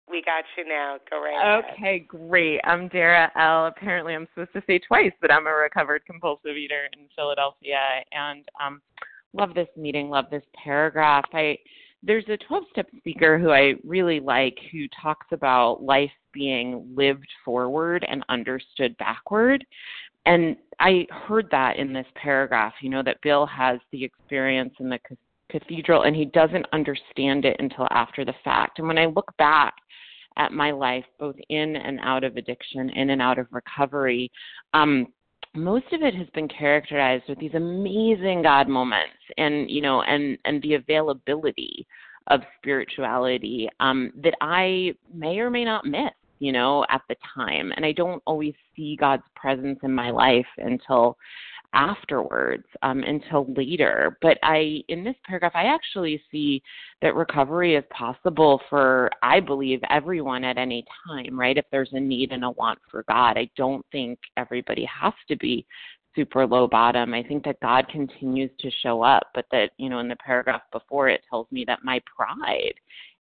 [0.09, 0.97] We got you now.
[1.09, 1.71] Go right ahead.
[1.75, 2.59] Okay, great.
[2.63, 3.67] I'm Dara L.
[3.67, 7.77] Apparently, I'm supposed to say twice that I'm a recovered compulsive eater in Philadelphia,
[8.11, 8.81] and um,
[9.33, 10.09] love this meeting.
[10.09, 11.25] Love this paragraph.
[11.33, 11.57] I
[12.01, 18.05] there's a 12-step speaker who I really like who talks about life being lived forward
[18.07, 19.65] and understood backward.
[20.25, 24.89] And I heard that in this paragraph, you know, that Bill has the experience in
[24.89, 24.99] the
[25.49, 28.79] cathedral and he doesn't understand it until after the fact.
[28.79, 29.73] And when I look back
[30.39, 34.31] at my life, both in and out of addiction, in and out of recovery,
[34.73, 35.05] um,
[35.55, 40.37] most of it has been characterized with these amazing God moments and, you know, and,
[40.45, 41.85] and the availability
[42.27, 47.71] of spirituality um, that I may or may not miss, you know, at the time.
[47.75, 51.17] And I don't always see God's presence in my life until
[51.73, 54.17] afterwards um, until later.
[54.21, 56.61] But I, in this paragraph, I actually see
[57.01, 61.57] that recovery is possible for, I believe, everyone at any time, right?
[61.57, 65.35] If there's a need and a want for God, I don't think everybody has to
[65.37, 65.65] be
[66.15, 67.13] super low bottom.
[67.13, 70.61] I think that God continues to show up, but that, you know, in the paragraph
[70.71, 72.73] before it tells me that my pride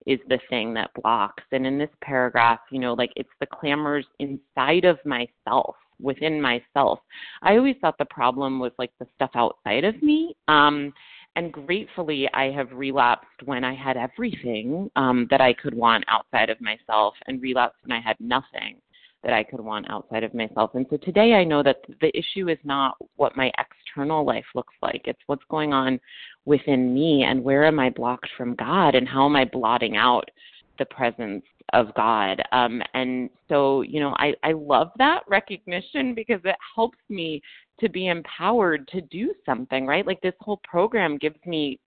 [0.05, 1.43] is the thing that blocks.
[1.51, 6.99] And in this paragraph, you know, like it's the clamors inside of myself within myself.
[7.41, 10.35] I always thought the problem was like the stuff outside of me.
[10.47, 10.93] Um,
[11.35, 16.49] and gratefully, I have relapsed when I had everything um, that I could want outside
[16.49, 18.81] of myself, and relapsed when I had nothing
[19.23, 20.71] that I could want outside of myself.
[20.73, 24.73] And so today I know that the issue is not what my external life looks
[24.81, 25.03] like.
[25.05, 25.99] It's what's going on
[26.45, 30.29] within me and where am I blocked from God and how am I blotting out
[30.77, 32.41] the presence of God.
[32.51, 37.41] Um, and so, you know, I, I love that recognition because it helps me
[37.79, 40.05] to be empowered to do something, right?
[40.05, 41.79] Like this whole program gives me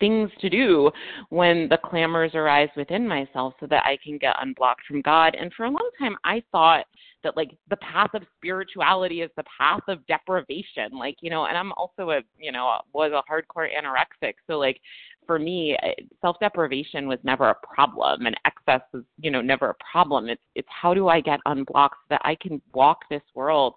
[0.00, 0.90] things to do
[1.30, 5.34] when the clamors arise within myself so that I can get unblocked from God.
[5.34, 6.84] And for a long time, I thought
[7.24, 10.90] that like the path of spirituality is the path of deprivation.
[10.92, 14.34] Like, you know, and I'm also a, you know, was a hardcore anorexic.
[14.46, 14.80] So like
[15.28, 15.76] for me,
[16.22, 20.28] self deprivation was never a problem and excess was, you know, never a problem.
[20.28, 23.74] It's, it's how do I get unblocked so that I can walk this world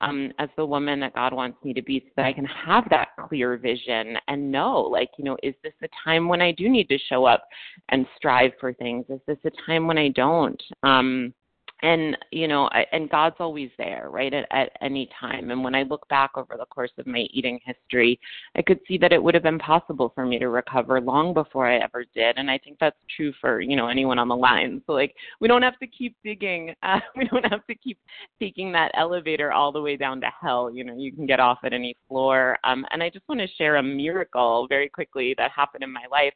[0.00, 2.88] um, as the woman that God wants me to be so that I can have
[2.88, 6.70] that clear vision and know, like, you know, is this a time when I do
[6.70, 7.46] need to show up
[7.90, 9.04] and strive for things?
[9.10, 10.60] Is this a time when I don't?
[10.82, 11.34] Um,
[11.84, 15.50] and you know I, and god's always there right at, at any time.
[15.50, 18.18] And when i look back over the course of my eating history
[18.56, 21.66] i could see that it would have been possible for me to recover long before
[21.70, 22.38] i ever did.
[22.38, 24.82] And i think that's true for you know anyone on the line.
[24.86, 27.98] So like we don't have to keep digging uh, we don't have to keep
[28.40, 30.70] taking that elevator all the way down to hell.
[30.74, 32.58] You know you can get off at any floor.
[32.64, 36.04] Um, and i just want to share a miracle very quickly that happened in my
[36.10, 36.34] life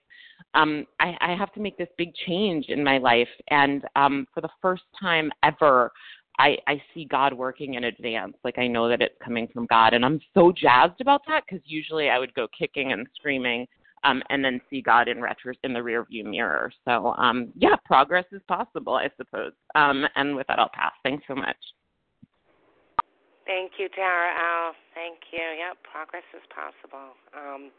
[0.54, 3.28] um, I, I have to make this big change in my life.
[3.50, 5.92] And um, for the first time ever,
[6.38, 8.36] I, I see God working in advance.
[8.44, 9.92] Like I know that it's coming from God.
[9.94, 13.66] And I'm so jazzed about that because usually I would go kicking and screaming
[14.04, 16.72] um, and then see God in retro in the rearview mirror.
[16.84, 19.52] So um, yeah, progress is possible, I suppose.
[19.74, 20.92] Um, and with that, I'll pass.
[21.02, 21.56] Thanks so much.
[23.46, 24.74] Thank you, Tara Al.
[24.94, 25.40] Thank you.
[25.40, 27.16] Yep, progress is possible.
[27.32, 27.70] Um,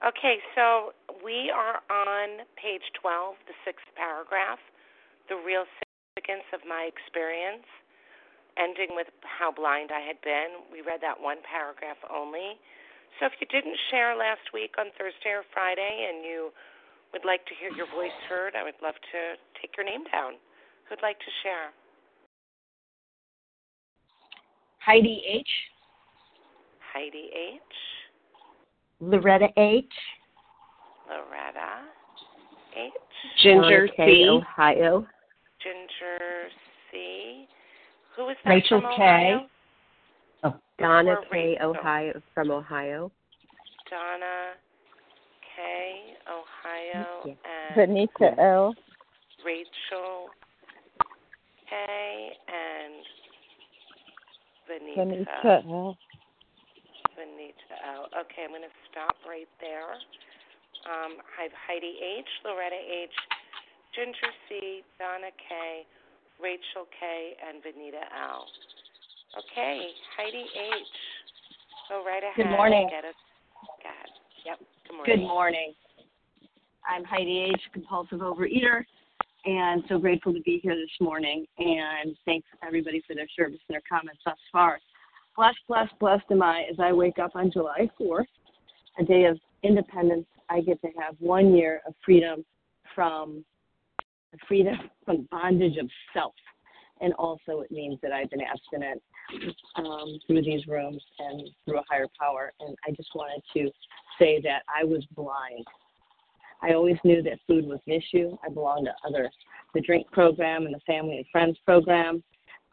[0.00, 4.56] Okay, so we are on page 12, the sixth paragraph,
[5.28, 7.68] the real significance of my experience,
[8.56, 10.64] ending with how blind I had been.
[10.72, 12.56] We read that one paragraph only.
[13.20, 16.48] So if you didn't share last week on Thursday or Friday and you
[17.12, 19.20] would like to hear your voice heard, I would love to
[19.60, 20.40] take your name down.
[20.88, 21.76] Who'd like to share?
[24.80, 25.52] Heidi H.
[26.88, 27.99] Heidi H.
[29.00, 29.84] Loretta H.
[31.08, 31.84] Loretta
[32.76, 32.92] H.
[33.42, 34.28] Ginger C.
[34.28, 35.06] Ohio.
[35.62, 36.48] Ginger
[36.90, 37.46] C.
[38.16, 39.02] Who is that Rachel from K.
[39.02, 39.46] Ohio?
[40.44, 41.28] Oh, Donna Or K.
[41.32, 41.70] Rachel.
[41.70, 43.10] Ohio from Ohio.
[43.88, 44.52] Donna
[45.56, 46.14] K.
[46.28, 47.34] Ohio Yeah.
[47.76, 48.74] and Vanita L.
[49.44, 50.30] Rachel
[51.68, 52.36] K.
[52.48, 52.94] and
[54.68, 54.96] Vanita.
[54.96, 55.98] Vanita L.
[57.20, 58.08] Vanita L.
[58.24, 59.92] Okay, I'm going to stop right there.
[60.88, 63.12] Um, I have Heidi H., Loretta H.,
[63.92, 65.84] Ginger C., Donna K.,
[66.40, 68.48] Rachel K., and Vanita L.
[69.36, 70.96] Okay, Heidi H.,
[71.92, 72.40] go right ahead.
[72.40, 72.88] Good morning.
[72.88, 73.20] Get us,
[73.84, 74.08] go ahead.
[74.48, 74.58] Yep,
[74.88, 75.16] good morning.
[75.16, 75.74] Good morning.
[76.88, 78.80] I'm Heidi H., compulsive overeater,
[79.44, 81.44] and so grateful to be here this morning.
[81.58, 84.80] And thanks everybody for their service and their comments thus far.
[85.40, 88.26] Blessed, blessed, blessed am I as I wake up on July 4th,
[88.98, 90.26] a day of independence.
[90.50, 92.44] I get to have one year of freedom
[92.94, 93.42] from
[94.46, 94.74] freedom
[95.06, 96.34] from bondage of self.
[97.00, 99.02] And also, it means that I've been abstinent
[99.76, 102.52] um, through these rooms and through a higher power.
[102.60, 103.70] And I just wanted to
[104.18, 105.64] say that I was blind.
[106.60, 108.36] I always knew that food was an issue.
[108.46, 109.30] I belonged to other,
[109.72, 112.22] the drink program and the family and friends program,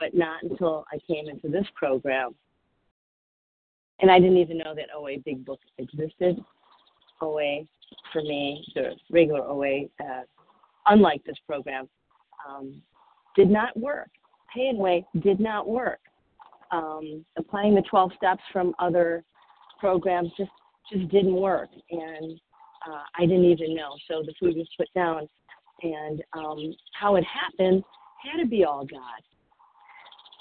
[0.02, 2.36] but not until I came into this program.
[4.00, 6.40] And I didn't even know that OA Big Book existed.
[7.22, 7.62] OA,
[8.14, 10.22] for me, the regular OA, uh,
[10.86, 11.90] unlike this program,
[12.48, 12.82] um,
[13.36, 14.10] did not work.
[14.54, 16.00] Pay and Way did not work.
[16.72, 19.24] Um, applying the 12 steps from other
[19.80, 20.52] programs just
[20.92, 22.40] just didn't work, and
[22.90, 23.92] uh, I didn't even know.
[24.08, 25.28] So the food was put down,
[25.84, 27.84] and um, how it happened
[28.24, 29.22] had to be all God.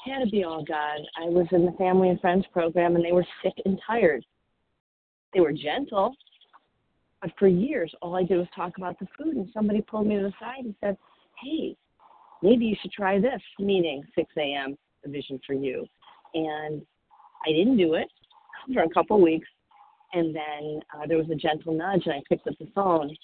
[0.07, 1.01] Had to be all God.
[1.21, 4.25] I was in the family and friends program, and they were sick and tired.
[5.35, 6.15] They were gentle,
[7.21, 10.17] but for years, all I did was talk about the food, and somebody pulled me
[10.17, 10.97] to the side and said,
[11.43, 11.77] "Hey,
[12.41, 14.79] maybe you should try this meeting 6 a.m.
[15.05, 15.87] a vision for you."
[16.35, 16.87] And
[17.45, 18.09] I didn't do it
[18.73, 19.49] for a couple weeks,
[20.13, 23.15] and then uh, there was a gentle nudge, and I picked up the phone,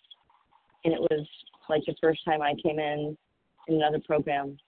[0.84, 1.28] and it was
[1.68, 3.16] like the first time I came in
[3.68, 4.58] in another program.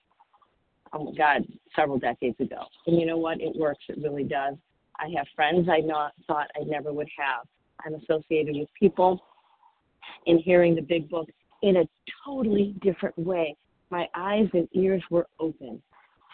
[0.93, 2.63] Oh God, several decades ago.
[2.87, 3.41] And you know what?
[3.41, 3.83] It works.
[3.89, 4.55] It really does.
[4.97, 7.47] I have friends I not thought I never would have.
[7.85, 9.21] I'm associated with people
[10.25, 11.27] and hearing the big book
[11.61, 11.83] in a
[12.25, 13.55] totally different way.
[13.89, 15.81] My eyes and ears were open.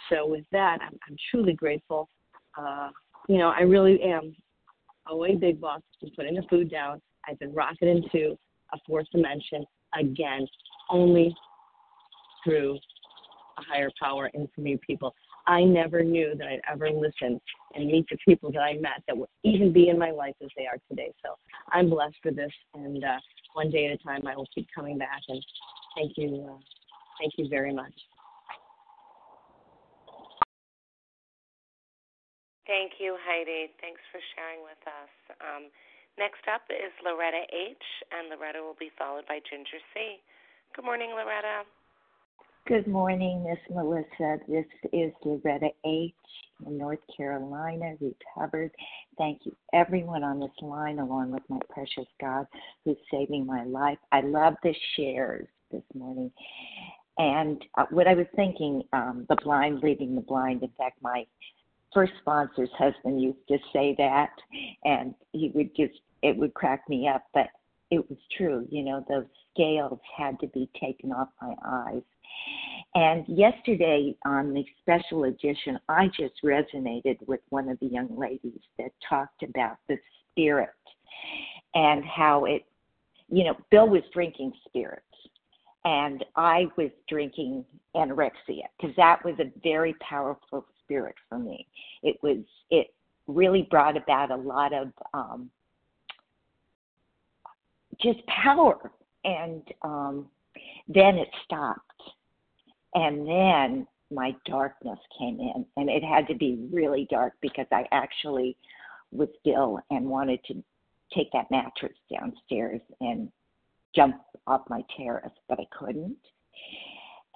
[0.10, 2.10] So with that, I'm, I'm truly grateful.
[2.58, 2.90] Uh,
[3.28, 4.36] you know, I really am.
[5.10, 7.02] OA Big Book is putting the food down.
[7.28, 8.38] I've been rocketed into
[8.74, 9.66] a fourth dimension
[9.98, 10.46] again,
[10.90, 11.36] only
[12.44, 12.78] through
[13.68, 15.14] higher power and from you people.
[15.48, 17.42] I never knew that I'd ever listen
[17.74, 20.50] and meet the people that I met that would even be in my life as
[20.56, 21.12] they are today.
[21.26, 21.36] So
[21.72, 23.18] I'm blessed for this, and uh,
[23.54, 25.22] one day at a time, I will keep coming back.
[25.28, 25.44] And
[25.96, 26.60] thank you, uh,
[27.20, 27.94] thank you very much.
[32.68, 33.74] Thank you, Heidi.
[33.82, 35.12] Thanks for sharing with us.
[35.44, 35.68] Um,
[36.18, 37.76] next up is Loretta H.,
[38.16, 40.22] and Loretta will be followed by Ginger C.
[40.76, 41.68] Good morning, Loretta.
[42.68, 44.38] Good morning, Miss Melissa.
[44.48, 46.14] This is Loretta H.
[46.66, 48.72] in North Carolina, recovered.
[49.18, 52.46] Thank you, everyone on this line, along with my precious God
[52.86, 53.98] who's saving my life.
[54.12, 56.32] I love the shares this morning.
[57.18, 60.62] And uh, what I was thinking, um, the blind leading the blind.
[60.62, 61.26] In fact, my
[61.92, 64.34] first sponsor's husband used to say that,
[64.86, 67.48] and he would just, it would crack me up, but
[67.90, 68.68] it was true.
[68.70, 72.04] You know, those scales had to be taken off my eyes
[72.94, 78.60] and yesterday on the special edition, I just resonated with one of the young ladies
[78.78, 79.98] that talked about the
[80.32, 80.70] spirit
[81.74, 82.66] and how it,
[83.30, 85.06] you know, Bill was drinking spirits
[85.86, 87.64] and I was drinking
[87.96, 91.68] anorexia because that was a very powerful spirit for me.
[92.04, 92.40] It was,
[92.72, 92.94] it
[93.28, 95.50] really brought about a lot of um,
[98.02, 98.92] just power.
[99.24, 100.28] And um,
[100.88, 101.91] then it stopped
[102.96, 107.86] and then my darkness came in, and it had to be really dark because I
[107.92, 108.58] actually
[109.12, 110.64] was ill and wanted to
[111.14, 113.32] take that mattress downstairs and
[113.96, 116.18] jump off my terrace, but I couldn't.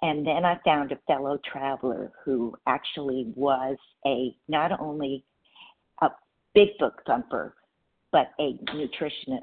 [0.02, 5.24] And then I found a fellow traveler who actually was a not only
[6.02, 6.10] a
[6.54, 7.56] big book thumper,
[8.12, 9.42] but a nutritionist.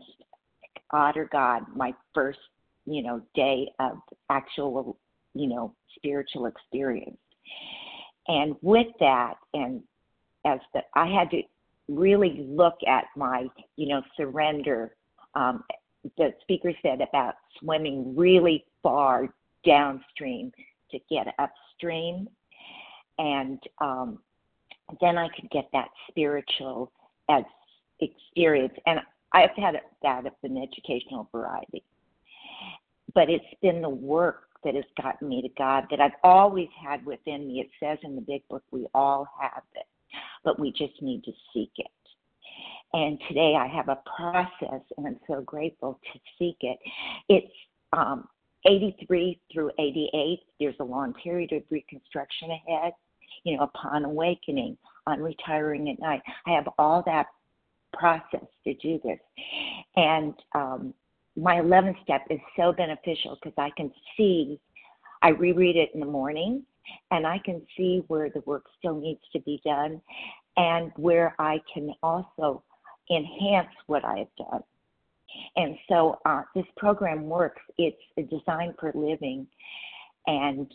[0.93, 2.39] Otter God, my first,
[2.85, 3.99] you know, day of
[4.31, 4.99] actual
[5.35, 7.18] you know, spiritual experience.
[8.28, 9.83] And with that, and
[10.45, 11.43] as the, I had to
[11.89, 14.95] really look at my, you know, surrender.
[15.35, 15.64] Um,
[16.16, 19.28] the speaker said about swimming really far
[19.64, 20.53] downstream
[20.91, 22.28] to get upstream,
[23.18, 24.18] and um,
[25.01, 26.93] then I could get that spiritual
[27.30, 27.45] as
[28.01, 28.74] experience.
[28.87, 29.01] And
[29.33, 31.83] I've had that of an educational variety,
[33.14, 37.05] but it's been the work that has gotten me to God that I've always had
[37.05, 37.61] within me.
[37.61, 39.87] It says in the big book, we all have it,
[40.45, 41.87] but we just need to seek it.
[42.93, 46.79] And today I have a process, and I'm so grateful to seek it.
[47.29, 47.53] It's
[47.93, 48.29] um,
[48.67, 50.41] 83 through 88.
[50.61, 52.93] There's a long period of reconstruction ahead.
[53.45, 57.27] You know, upon awakening, on retiring at night, I have all that
[57.93, 59.19] process to do this.
[59.97, 60.95] And um,
[61.37, 64.61] my 11th step is so beneficial because I can see,
[65.22, 66.62] I reread it in the morning
[67.11, 70.01] and I can see where the work still needs to be done.
[70.57, 72.62] and where I can also
[73.11, 74.62] enhance what I've done.
[75.57, 77.62] And so uh, this program works.
[77.78, 77.97] It's
[78.30, 79.47] designed for living
[80.26, 80.72] and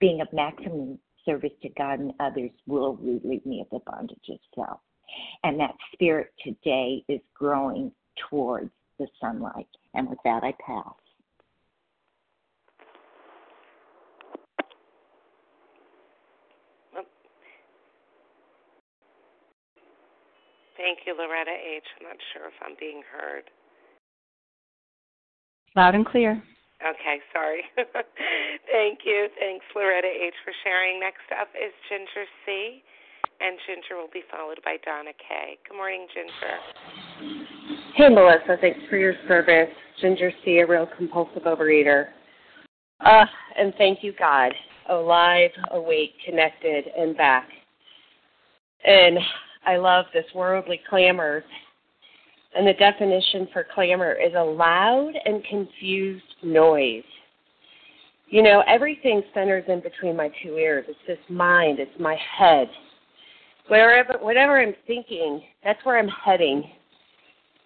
[0.00, 4.38] being of maximum service to God and others will relieve me of the bondage of
[4.54, 4.80] self.
[5.44, 7.92] And that spirit today is growing
[8.30, 9.68] towards the sunlight.
[9.98, 10.94] And with that, I pass.
[20.78, 21.82] Thank you, Loretta H.
[21.98, 23.50] I'm not sure if I'm being heard.
[25.74, 26.40] Loud and clear.
[26.78, 27.64] Okay, sorry.
[28.70, 29.26] Thank you.
[29.40, 31.00] Thanks, Loretta H., for sharing.
[31.00, 32.84] Next up is Ginger C.,
[33.40, 35.58] and Ginger will be followed by Donna K.
[35.68, 36.54] Good morning, Ginger.
[37.96, 38.56] Hey, Melissa.
[38.60, 39.74] Thanks for your service.
[40.00, 42.06] Ginger C., a real compulsive overeater.
[43.00, 43.24] Uh,
[43.56, 44.52] and thank you, God.
[44.90, 47.48] Alive, awake, connected, and back.
[48.84, 49.18] And
[49.66, 51.44] I love this worldly clamor.
[52.56, 57.04] And the definition for clamor is a loud and confused noise.
[58.30, 60.84] You know, everything centers in between my two ears.
[60.88, 62.68] It's this mind, it's my head.
[63.68, 66.64] Wherever whatever I'm thinking, that's where I'm heading.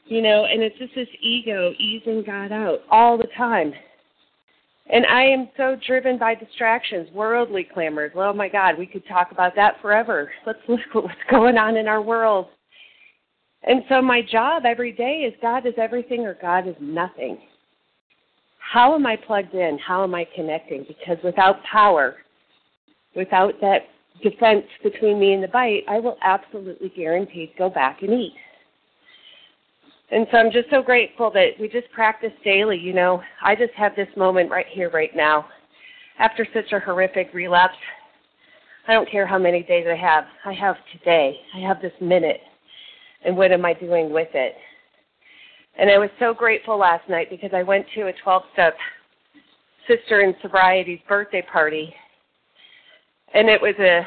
[0.07, 3.73] You know, and it's just this ego easing God out all the time.
[4.91, 8.13] And I am so driven by distractions, worldly clamors.
[8.15, 10.31] Oh my God, we could talk about that forever.
[10.45, 12.49] Let's look at what's going on in our world.
[13.65, 17.39] And so my job every day is God is everything or God is nothing.
[18.59, 19.79] How am I plugged in?
[19.79, 20.85] How am I connecting?
[20.89, 22.17] Because without power,
[23.15, 23.83] without that
[24.23, 28.35] defense between me and the bite, I will absolutely guaranteed go back and eat.
[30.13, 32.79] And so I'm just so grateful that we just practice daily.
[32.79, 35.47] You know, I just have this moment right here, right now.
[36.19, 37.79] After such a horrific relapse,
[38.87, 40.25] I don't care how many days I have.
[40.45, 41.37] I have today.
[41.57, 42.41] I have this minute.
[43.25, 44.55] And what am I doing with it?
[45.79, 48.75] And I was so grateful last night because I went to a 12 step
[49.89, 51.95] sister in sobriety's birthday party.
[53.33, 54.07] And it was a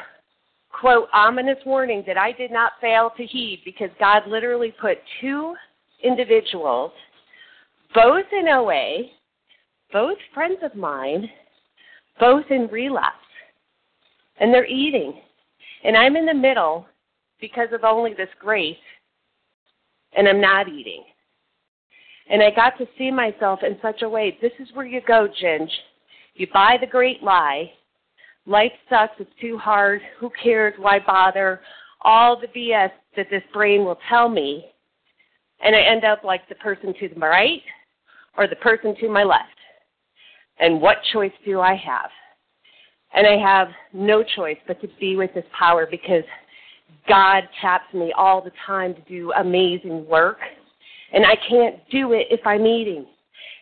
[0.70, 5.54] quote, ominous warning that I did not fail to heed because God literally put two
[6.02, 6.92] individuals,
[7.94, 9.02] both in OA,
[9.92, 11.28] both friends of mine,
[12.20, 13.16] both in relapse.
[14.38, 15.20] And they're eating.
[15.84, 16.86] And I'm in the middle
[17.40, 18.76] because of only this grace,
[20.16, 21.04] and I'm not eating.
[22.28, 25.28] And I got to see myself in such a way this is where you go,
[25.40, 25.70] Ginge.
[26.34, 27.70] You buy the great lie.
[28.46, 29.14] Life sucks.
[29.18, 30.00] It's too hard.
[30.18, 30.74] Who cares?
[30.78, 31.60] Why bother?
[32.02, 34.66] All the BS that this brain will tell me
[35.62, 37.62] and I end up like the person to my right
[38.36, 39.48] or the person to my left.
[40.58, 42.10] And what choice do I have?
[43.14, 46.24] And I have no choice but to be with this power because
[47.08, 50.38] God taps me all the time to do amazing work.
[51.12, 53.06] And I can't do it if I'm eating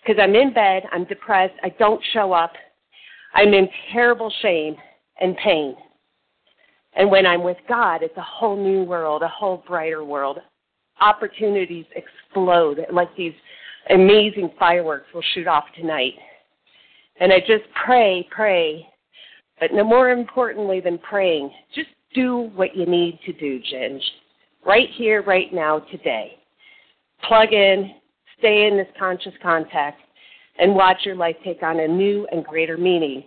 [0.02, 2.52] because I'm in bed, I'm depressed, I don't show up,
[3.34, 4.76] I'm in terrible shame
[5.20, 5.76] and pain.
[6.96, 10.38] And when I'm with God, it's a whole new world, a whole brighter world,
[11.00, 13.34] opportunities explode like these
[13.90, 16.14] amazing fireworks will shoot off tonight.
[17.20, 18.86] And I just pray, pray,
[19.60, 24.02] but no more importantly than praying, just do what you need to do, Ginge.
[24.66, 26.38] Right here, right now, today.
[27.28, 27.94] Plug in,
[28.38, 30.00] stay in this conscious contact,
[30.58, 33.24] and watch your life take on a new and greater meaning.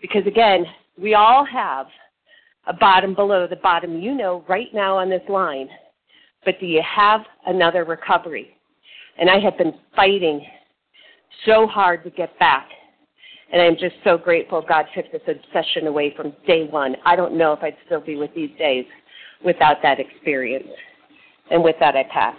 [0.00, 0.64] Because again,
[1.00, 1.86] we all have
[2.66, 5.68] a bottom below the bottom you know right now on this line
[6.44, 8.50] but do you have another recovery?
[9.18, 10.44] And I have been fighting
[11.46, 12.68] so hard to get back.
[13.52, 16.96] And I'm just so grateful God took this obsession away from day one.
[17.04, 18.84] I don't know if I'd still be with these days
[19.44, 20.68] without that experience.
[21.50, 22.36] And with that, I pass.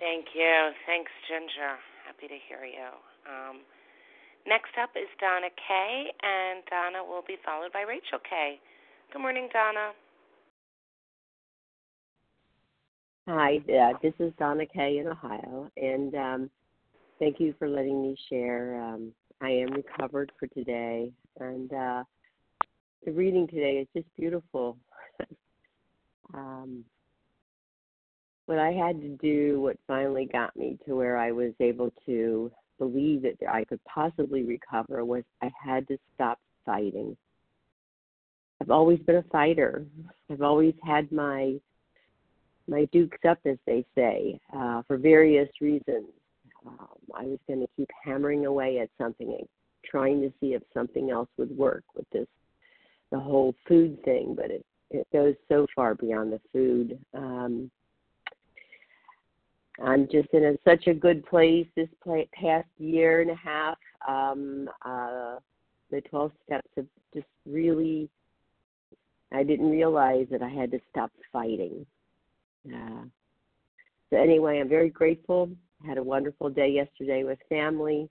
[0.00, 0.70] Thank you.
[0.86, 1.76] Thanks, Ginger.
[2.06, 2.88] Happy to hear you.
[3.28, 3.60] Um,
[4.46, 8.60] next up is Donna K, and Donna will be followed by Rachel K.
[9.12, 9.92] Good morning, Donna.
[13.26, 16.50] Hi, uh, this is Donna Kay in Ohio, and um,
[17.18, 18.78] thank you for letting me share.
[18.78, 21.10] Um, I am recovered for today,
[21.40, 22.04] and uh,
[23.02, 24.76] the reading today is just beautiful.
[26.34, 26.84] um,
[28.44, 32.52] what I had to do, what finally got me to where I was able to
[32.78, 37.16] believe that I could possibly recover, was I had to stop fighting.
[38.60, 39.86] I've always been a fighter.
[40.30, 41.54] I've always had my
[42.66, 46.06] my dukes up, as they say, uh, for various reasons.
[46.66, 49.48] Um, I was going to keep hammering away at something and
[49.84, 52.26] trying to see if something else would work with this,
[53.10, 56.98] the whole food thing, but it it goes so far beyond the food.
[57.14, 57.70] Um,
[59.82, 63.78] I'm just in a, such a good place this play, past year and a half.
[64.06, 65.36] Um, uh,
[65.90, 68.08] the 12 steps have just really,
[69.32, 71.84] I didn't realize that I had to stop fighting.
[72.72, 73.04] Uh,
[74.10, 75.50] so, anyway, I'm very grateful.
[75.86, 78.08] Had a wonderful day yesterday with family.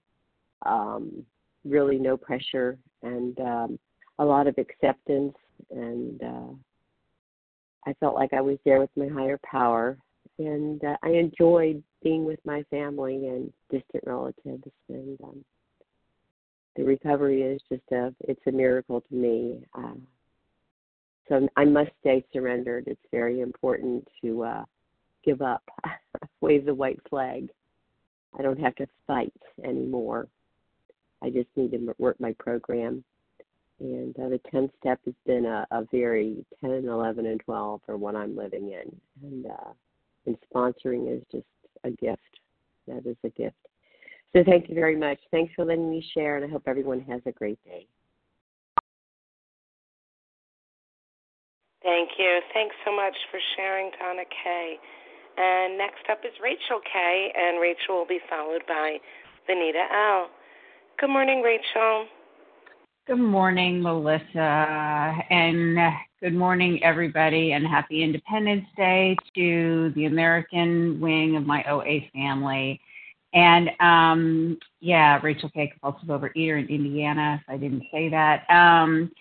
[0.66, 1.26] Um,
[1.66, 3.80] really, no pressure and um,
[4.20, 5.36] a lot of acceptance.
[5.72, 6.54] And uh,
[7.86, 9.97] I felt like I was there with my higher power
[10.39, 14.64] and uh, I enjoyed being with my family and distant relatives.
[14.89, 15.45] And um,
[16.76, 19.64] the recovery is just a it's a miracle to me.
[19.78, 19.93] Uh,
[21.28, 22.88] so I must stay surrendered.
[22.88, 24.64] It's very important to uh,
[25.24, 25.64] give up,
[26.42, 27.50] wave the white flag.
[28.38, 30.28] I don't have to fight anymore.
[31.22, 33.04] I just need to work my program.
[33.80, 37.98] And uh, the 10th step has been a, a very 10, 11, and 12 for
[37.98, 38.96] what I'm living in.
[39.24, 39.72] And uh,
[40.26, 41.46] and sponsoring is just
[41.84, 42.22] a gift.
[42.88, 43.56] That is a gift.
[44.34, 45.20] So thank you very much.
[45.32, 47.88] Thanks for letting me share, and I hope everyone has a great day.
[51.84, 52.40] Thank you.
[52.54, 54.78] Thanks so much for sharing, Donna Kay.
[55.36, 58.98] And next up is Rachel K, and Rachel will be followed by
[59.50, 60.30] Vanita L.
[61.00, 62.06] Good morning, Rachel.
[63.06, 65.78] Good morning, Melissa, and
[66.22, 72.80] good morning, everybody, and happy Independence Day to the American wing of my OA family.
[73.34, 78.50] And um, yeah, Rachel K, compulsive overeater in Indiana, if I didn't say that.
[78.50, 79.12] Um,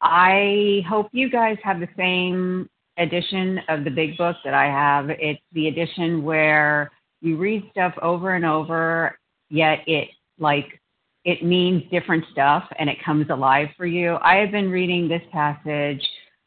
[0.00, 2.68] I hope you guys have the same
[2.98, 5.10] edition of the big book that I have.
[5.10, 6.90] It's the edition where
[7.20, 9.18] you read stuff over and over,
[9.50, 10.80] yet it like
[11.24, 14.16] it means different stuff and it comes alive for you.
[14.22, 16.02] I have been reading this passage,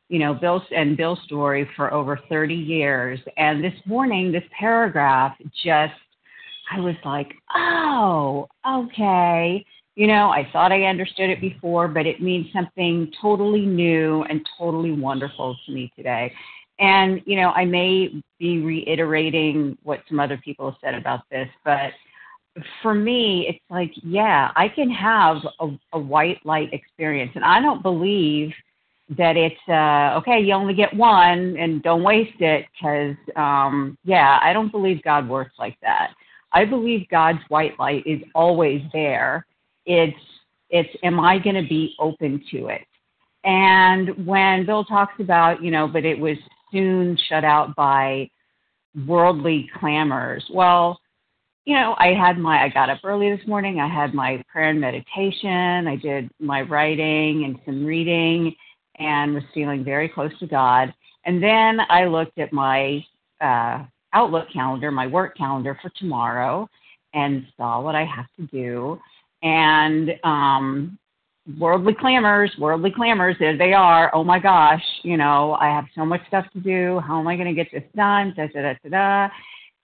[0.09, 3.19] you know, Bill and Bill's story for over 30 years.
[3.37, 5.93] And this morning, this paragraph just,
[6.71, 9.65] I was like, oh, okay.
[10.01, 14.43] You know, I thought I understood it before, but it means something totally new and
[14.57, 16.33] totally wonderful to me today.
[16.79, 21.47] And, you know, I may be reiterating what some other people have said about this,
[21.63, 21.91] but
[22.81, 27.33] for me, it's like, yeah, I can have a, a white light experience.
[27.35, 28.49] And I don't believe
[29.19, 34.39] that it's, uh, okay, you only get one and don't waste it because, um, yeah,
[34.41, 36.15] I don't believe God works like that.
[36.53, 39.45] I believe God's white light is always there.
[39.85, 40.17] It's,
[40.69, 42.81] it's, am I going to be open to it?
[43.43, 46.37] And when Bill talks about, you know, but it was
[46.71, 48.29] soon shut out by
[49.07, 50.99] worldly clamors, well,
[51.65, 53.79] you know, I had my, I got up early this morning.
[53.79, 55.87] I had my prayer and meditation.
[55.87, 58.55] I did my writing and some reading
[58.95, 60.93] and was feeling very close to God.
[61.25, 63.05] And then I looked at my
[63.39, 66.67] uh, Outlook calendar, my work calendar for tomorrow,
[67.13, 68.99] and saw what I have to do.
[69.41, 70.97] And um,
[71.59, 74.13] worldly clamors, worldly clamors, there they are.
[74.13, 76.99] Oh my gosh, you know, I have so much stuff to do.
[76.99, 78.33] How am I going to get this done?
[78.35, 79.33] Da, da, da, da, da.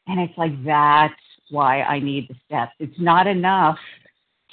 [0.08, 1.14] And it's like that's
[1.50, 2.74] why I need the steps.
[2.80, 3.78] It's not enough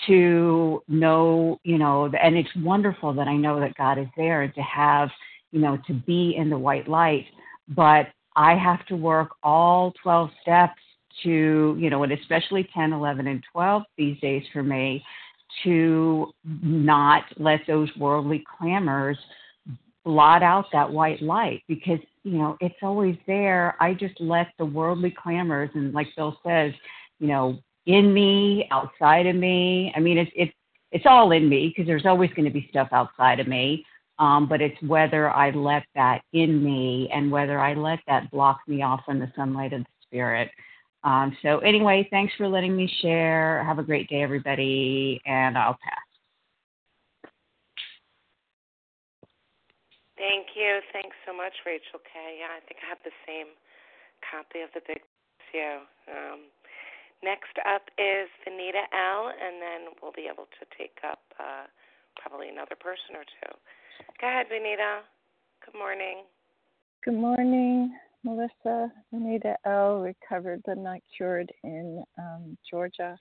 [0.06, 4.54] to know, you know, and it's wonderful that I know that God is there and
[4.54, 5.08] to have,
[5.52, 7.26] you know, to be in the white light.
[7.68, 10.80] But I have to work all 12 steps
[11.22, 15.04] to, you know, and especially 10, 11, and 12 these days for me,
[15.62, 19.18] to not let those worldly clamors
[20.04, 23.76] blot out that white light because you know it's always there.
[23.80, 26.74] I just let the worldly clamors and like bill says
[27.20, 29.92] you know in me outside of me.
[29.96, 30.52] I mean it's it's
[30.94, 33.84] it's all in me because there's always going to be stuff outside of me
[34.18, 38.60] um, but it's whether i let that in me and whether i let that block
[38.66, 40.50] me off from the sunlight of the spirit
[41.04, 45.78] um, so anyway thanks for letting me share have a great day everybody and i'll
[45.82, 46.00] pass
[50.16, 50.78] Thank you.
[50.94, 52.38] Thanks so much, Rachel K.
[52.38, 53.50] Yeah, I think I have the same
[54.22, 55.02] copy of the big
[55.54, 55.86] you.
[56.10, 56.50] Um,
[57.22, 61.70] next up is Vanita L, and then we'll be able to take up uh,
[62.18, 63.54] probably another person or two.
[64.20, 65.06] Go ahead, Vanita.
[65.64, 66.26] Good morning.
[67.06, 67.94] Good morning,
[68.24, 68.90] Melissa.
[69.12, 70.00] Anita L.
[70.00, 73.16] recovered but not cured in um, Georgia.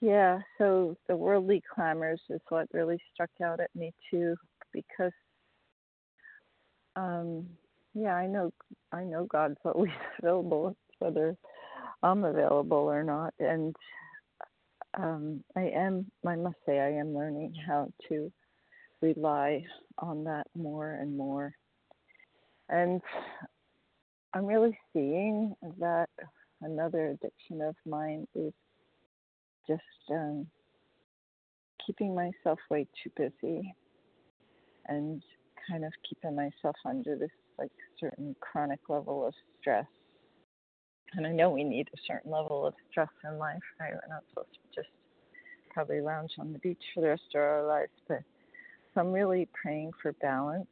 [0.00, 4.36] Yeah, so the worldly clamors is what really struck out at me too
[4.72, 5.12] because
[6.96, 7.46] um
[7.94, 8.52] yeah i know
[8.92, 11.34] i know god's always available whether
[12.02, 13.74] i'm available or not and
[14.98, 18.30] um i am i must say i am learning how to
[19.02, 19.64] rely
[19.98, 21.52] on that more and more.
[22.68, 23.00] And
[24.34, 26.10] I'm really seeing that
[26.60, 28.52] another addiction of mine is
[29.66, 30.46] just um,
[31.86, 33.74] keeping myself way too busy
[34.86, 35.22] and
[35.68, 39.86] kind of keeping myself under this like certain chronic level of stress.
[41.14, 43.92] And I know we need a certain level of stress in life, right?
[43.92, 44.92] We're not supposed to just
[45.70, 48.20] probably lounge on the beach for the rest of our lives, but
[48.94, 50.68] so I'm really praying for balance.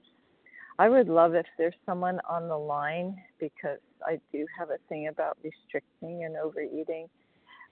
[0.78, 5.08] I would love if there's someone on the line because I do have a thing
[5.08, 7.08] about restricting and overeating,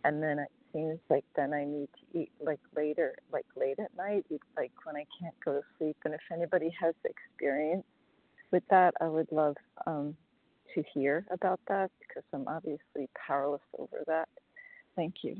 [0.04, 3.94] and then it seems like then I need to eat like later, like late at
[3.96, 4.24] night,
[4.56, 5.96] like when I can't go to sleep.
[6.04, 7.84] And if anybody has experience
[8.50, 10.16] with that, I would love um,
[10.74, 14.28] to hear about that because I'm obviously powerless over that.
[14.96, 15.36] Thank you.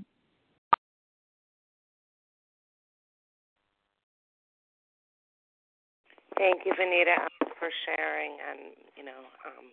[6.37, 7.27] Thank you, Vanita,
[7.65, 8.37] for sharing.
[8.45, 9.73] And, you know, um,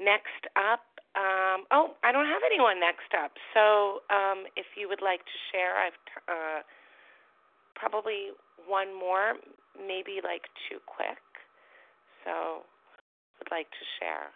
[0.00, 0.80] next up,
[1.12, 3.36] um, oh, I don't have anyone next up.
[3.52, 6.60] So um, if you would like to share, I've uh,
[7.76, 8.32] probably
[8.64, 9.36] one more,
[9.76, 11.20] maybe like too quick.
[12.24, 12.64] So
[13.38, 14.32] would like to share.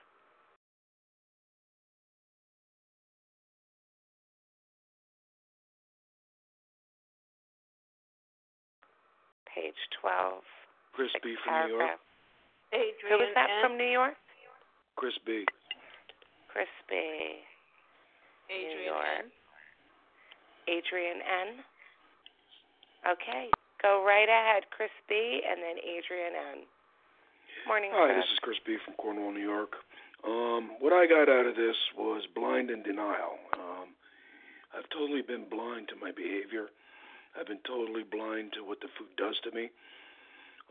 [9.48, 10.44] Page 12.
[10.92, 11.34] Chris B.
[11.44, 11.98] from New York.
[12.72, 13.60] Adrian Who was that N.
[13.62, 14.14] from New York?
[14.96, 15.44] Chris B.
[16.48, 16.94] Chris B.
[18.50, 19.06] Adrian New York.
[19.18, 19.26] N.
[20.68, 21.48] Adrian N.
[23.10, 23.48] Okay,
[23.80, 25.40] go right ahead, Chris B.
[25.48, 26.58] and then Adrian N.
[27.66, 27.90] Morning.
[27.92, 28.24] Hi, Chris.
[28.24, 28.76] this is Chris B.
[28.84, 29.72] from Cornwall, New York.
[30.26, 33.40] Um, what I got out of this was blind and denial.
[33.56, 33.88] Um,
[34.76, 36.68] I've totally been blind to my behavior.
[37.38, 39.70] I've been totally blind to what the food does to me.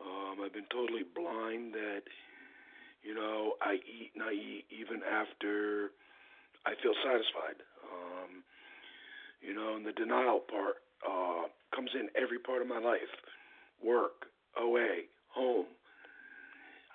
[0.02, 2.04] Um, I've been totally blind that,
[3.04, 5.91] you know, I eat and I eat even after
[6.66, 7.64] I feel satisfied.
[7.84, 8.43] Um,
[9.41, 13.12] you know, and the denial part uh, comes in every part of my life
[13.84, 14.28] work,
[14.60, 15.66] OA, home.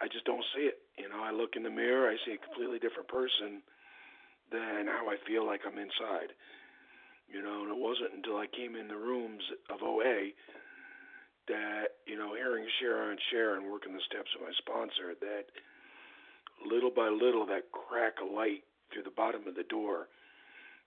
[0.01, 0.79] I just don't see it.
[0.99, 3.63] You know, I look in the mirror, I see a completely different person
[4.53, 6.37] than how I feel like I'm inside.
[7.33, 10.37] You know, and it wasn't until I came in the rooms of OA
[11.49, 15.45] that you know hearing share and share and working the steps of my sponsor that
[16.65, 20.09] little by little that crack of light through the bottom of the door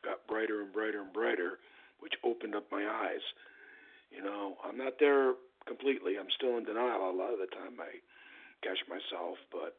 [0.03, 1.59] got brighter and brighter and brighter
[1.99, 3.25] which opened up my eyes.
[4.11, 5.33] You know i'm not there
[5.67, 6.15] completely.
[6.17, 8.01] I'm still in denial a lot of the time i
[8.65, 9.77] catch myself but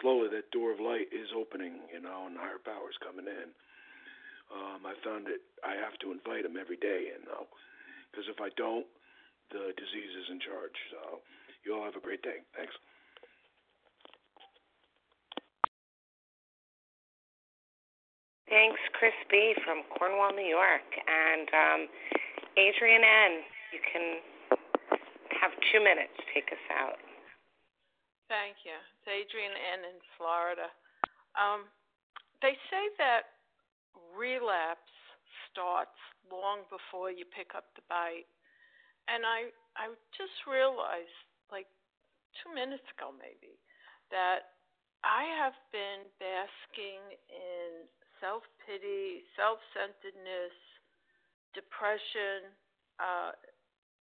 [0.00, 3.48] slowly that door of light is opening you know and higher powers coming in.
[4.48, 7.44] Um i found it i have to invite them every day you know
[8.08, 8.86] because if i don't
[9.50, 10.76] the disease is in charge.
[10.90, 11.20] So
[11.64, 12.42] you all have a great day.
[12.56, 12.74] Thanks.
[18.48, 19.54] Thanks, Chris B.
[19.66, 20.86] from Cornwall, New York.
[21.10, 21.80] And um,
[22.54, 23.42] Adrian N.,
[23.74, 24.22] you can
[25.42, 27.02] have two minutes to take us out.
[28.30, 28.74] Thank you.
[28.74, 29.86] It's Adrian N.
[29.90, 30.70] in Florida.
[31.34, 31.66] Um,
[32.42, 33.34] they say that
[34.14, 34.94] relapse
[35.50, 35.98] starts
[36.30, 38.30] long before you pick up the bite
[39.08, 41.18] and I I just realized
[41.50, 41.68] like
[42.42, 43.58] two minutes ago maybe
[44.10, 44.56] that
[45.04, 47.86] I have been basking in
[48.18, 50.54] self pity, self centeredness,
[51.54, 52.50] depression,
[52.98, 53.32] uh,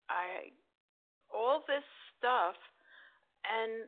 [0.09, 0.55] I
[1.29, 1.85] all this
[2.17, 2.55] stuff,
[3.45, 3.85] and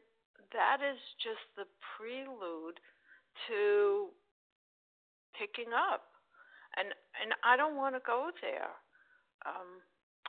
[0.53, 1.65] that is just the
[1.95, 2.79] prelude
[3.47, 4.13] to
[5.37, 6.11] picking up,
[6.75, 8.73] and and I don't want to go there.
[9.45, 9.81] Um,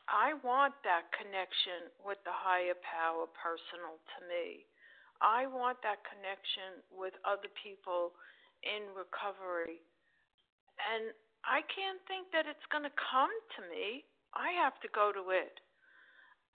[0.08, 4.64] I want that connection with the higher power personal to me.
[5.20, 8.16] I want that connection with other people
[8.64, 9.84] in recovery.
[10.80, 11.12] And
[11.44, 14.08] I can't think that it's going to come to me.
[14.32, 15.60] I have to go to it.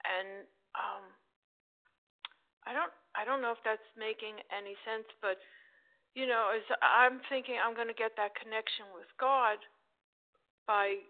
[0.03, 1.05] And um
[2.65, 5.37] I don't I don't know if that's making any sense, but
[6.15, 9.57] you know, as I'm thinking I'm going to get that connection with God
[10.65, 11.01] by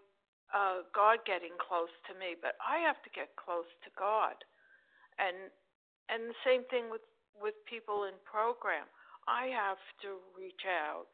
[0.54, 4.38] uh, God getting close to me, but I have to get close to God.
[5.18, 5.50] And
[6.08, 8.86] and the same thing with with people in program.
[9.26, 11.10] I have to reach out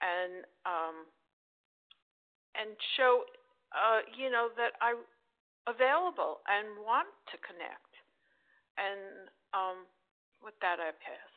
[0.00, 1.04] and um,
[2.56, 3.28] and show
[3.76, 5.04] uh, you know that I'm
[5.68, 7.92] available and want to connect.
[8.76, 9.88] And um,
[10.44, 11.32] with that, I pass.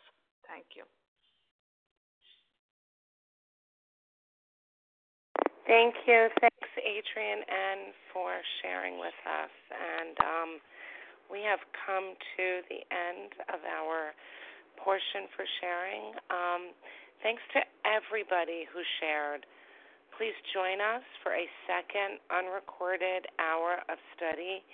[0.48, 0.84] Thank you.
[5.70, 6.34] Thank you.
[6.42, 8.34] Thanks, Adrian, and for
[8.66, 9.54] sharing with us.
[9.70, 10.50] And um,
[11.30, 14.18] we have come to the end of our
[14.82, 16.18] portion for sharing.
[16.34, 16.74] Um,
[17.22, 19.46] thanks to everybody who shared.
[20.18, 24.66] Please join us for a second unrecorded hour of study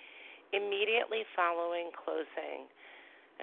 [0.56, 2.72] immediately following closing.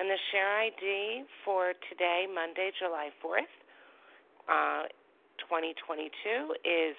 [0.01, 3.53] And the share ID for today, Monday, July 4th,
[4.49, 4.89] uh,
[5.45, 6.97] 2022, is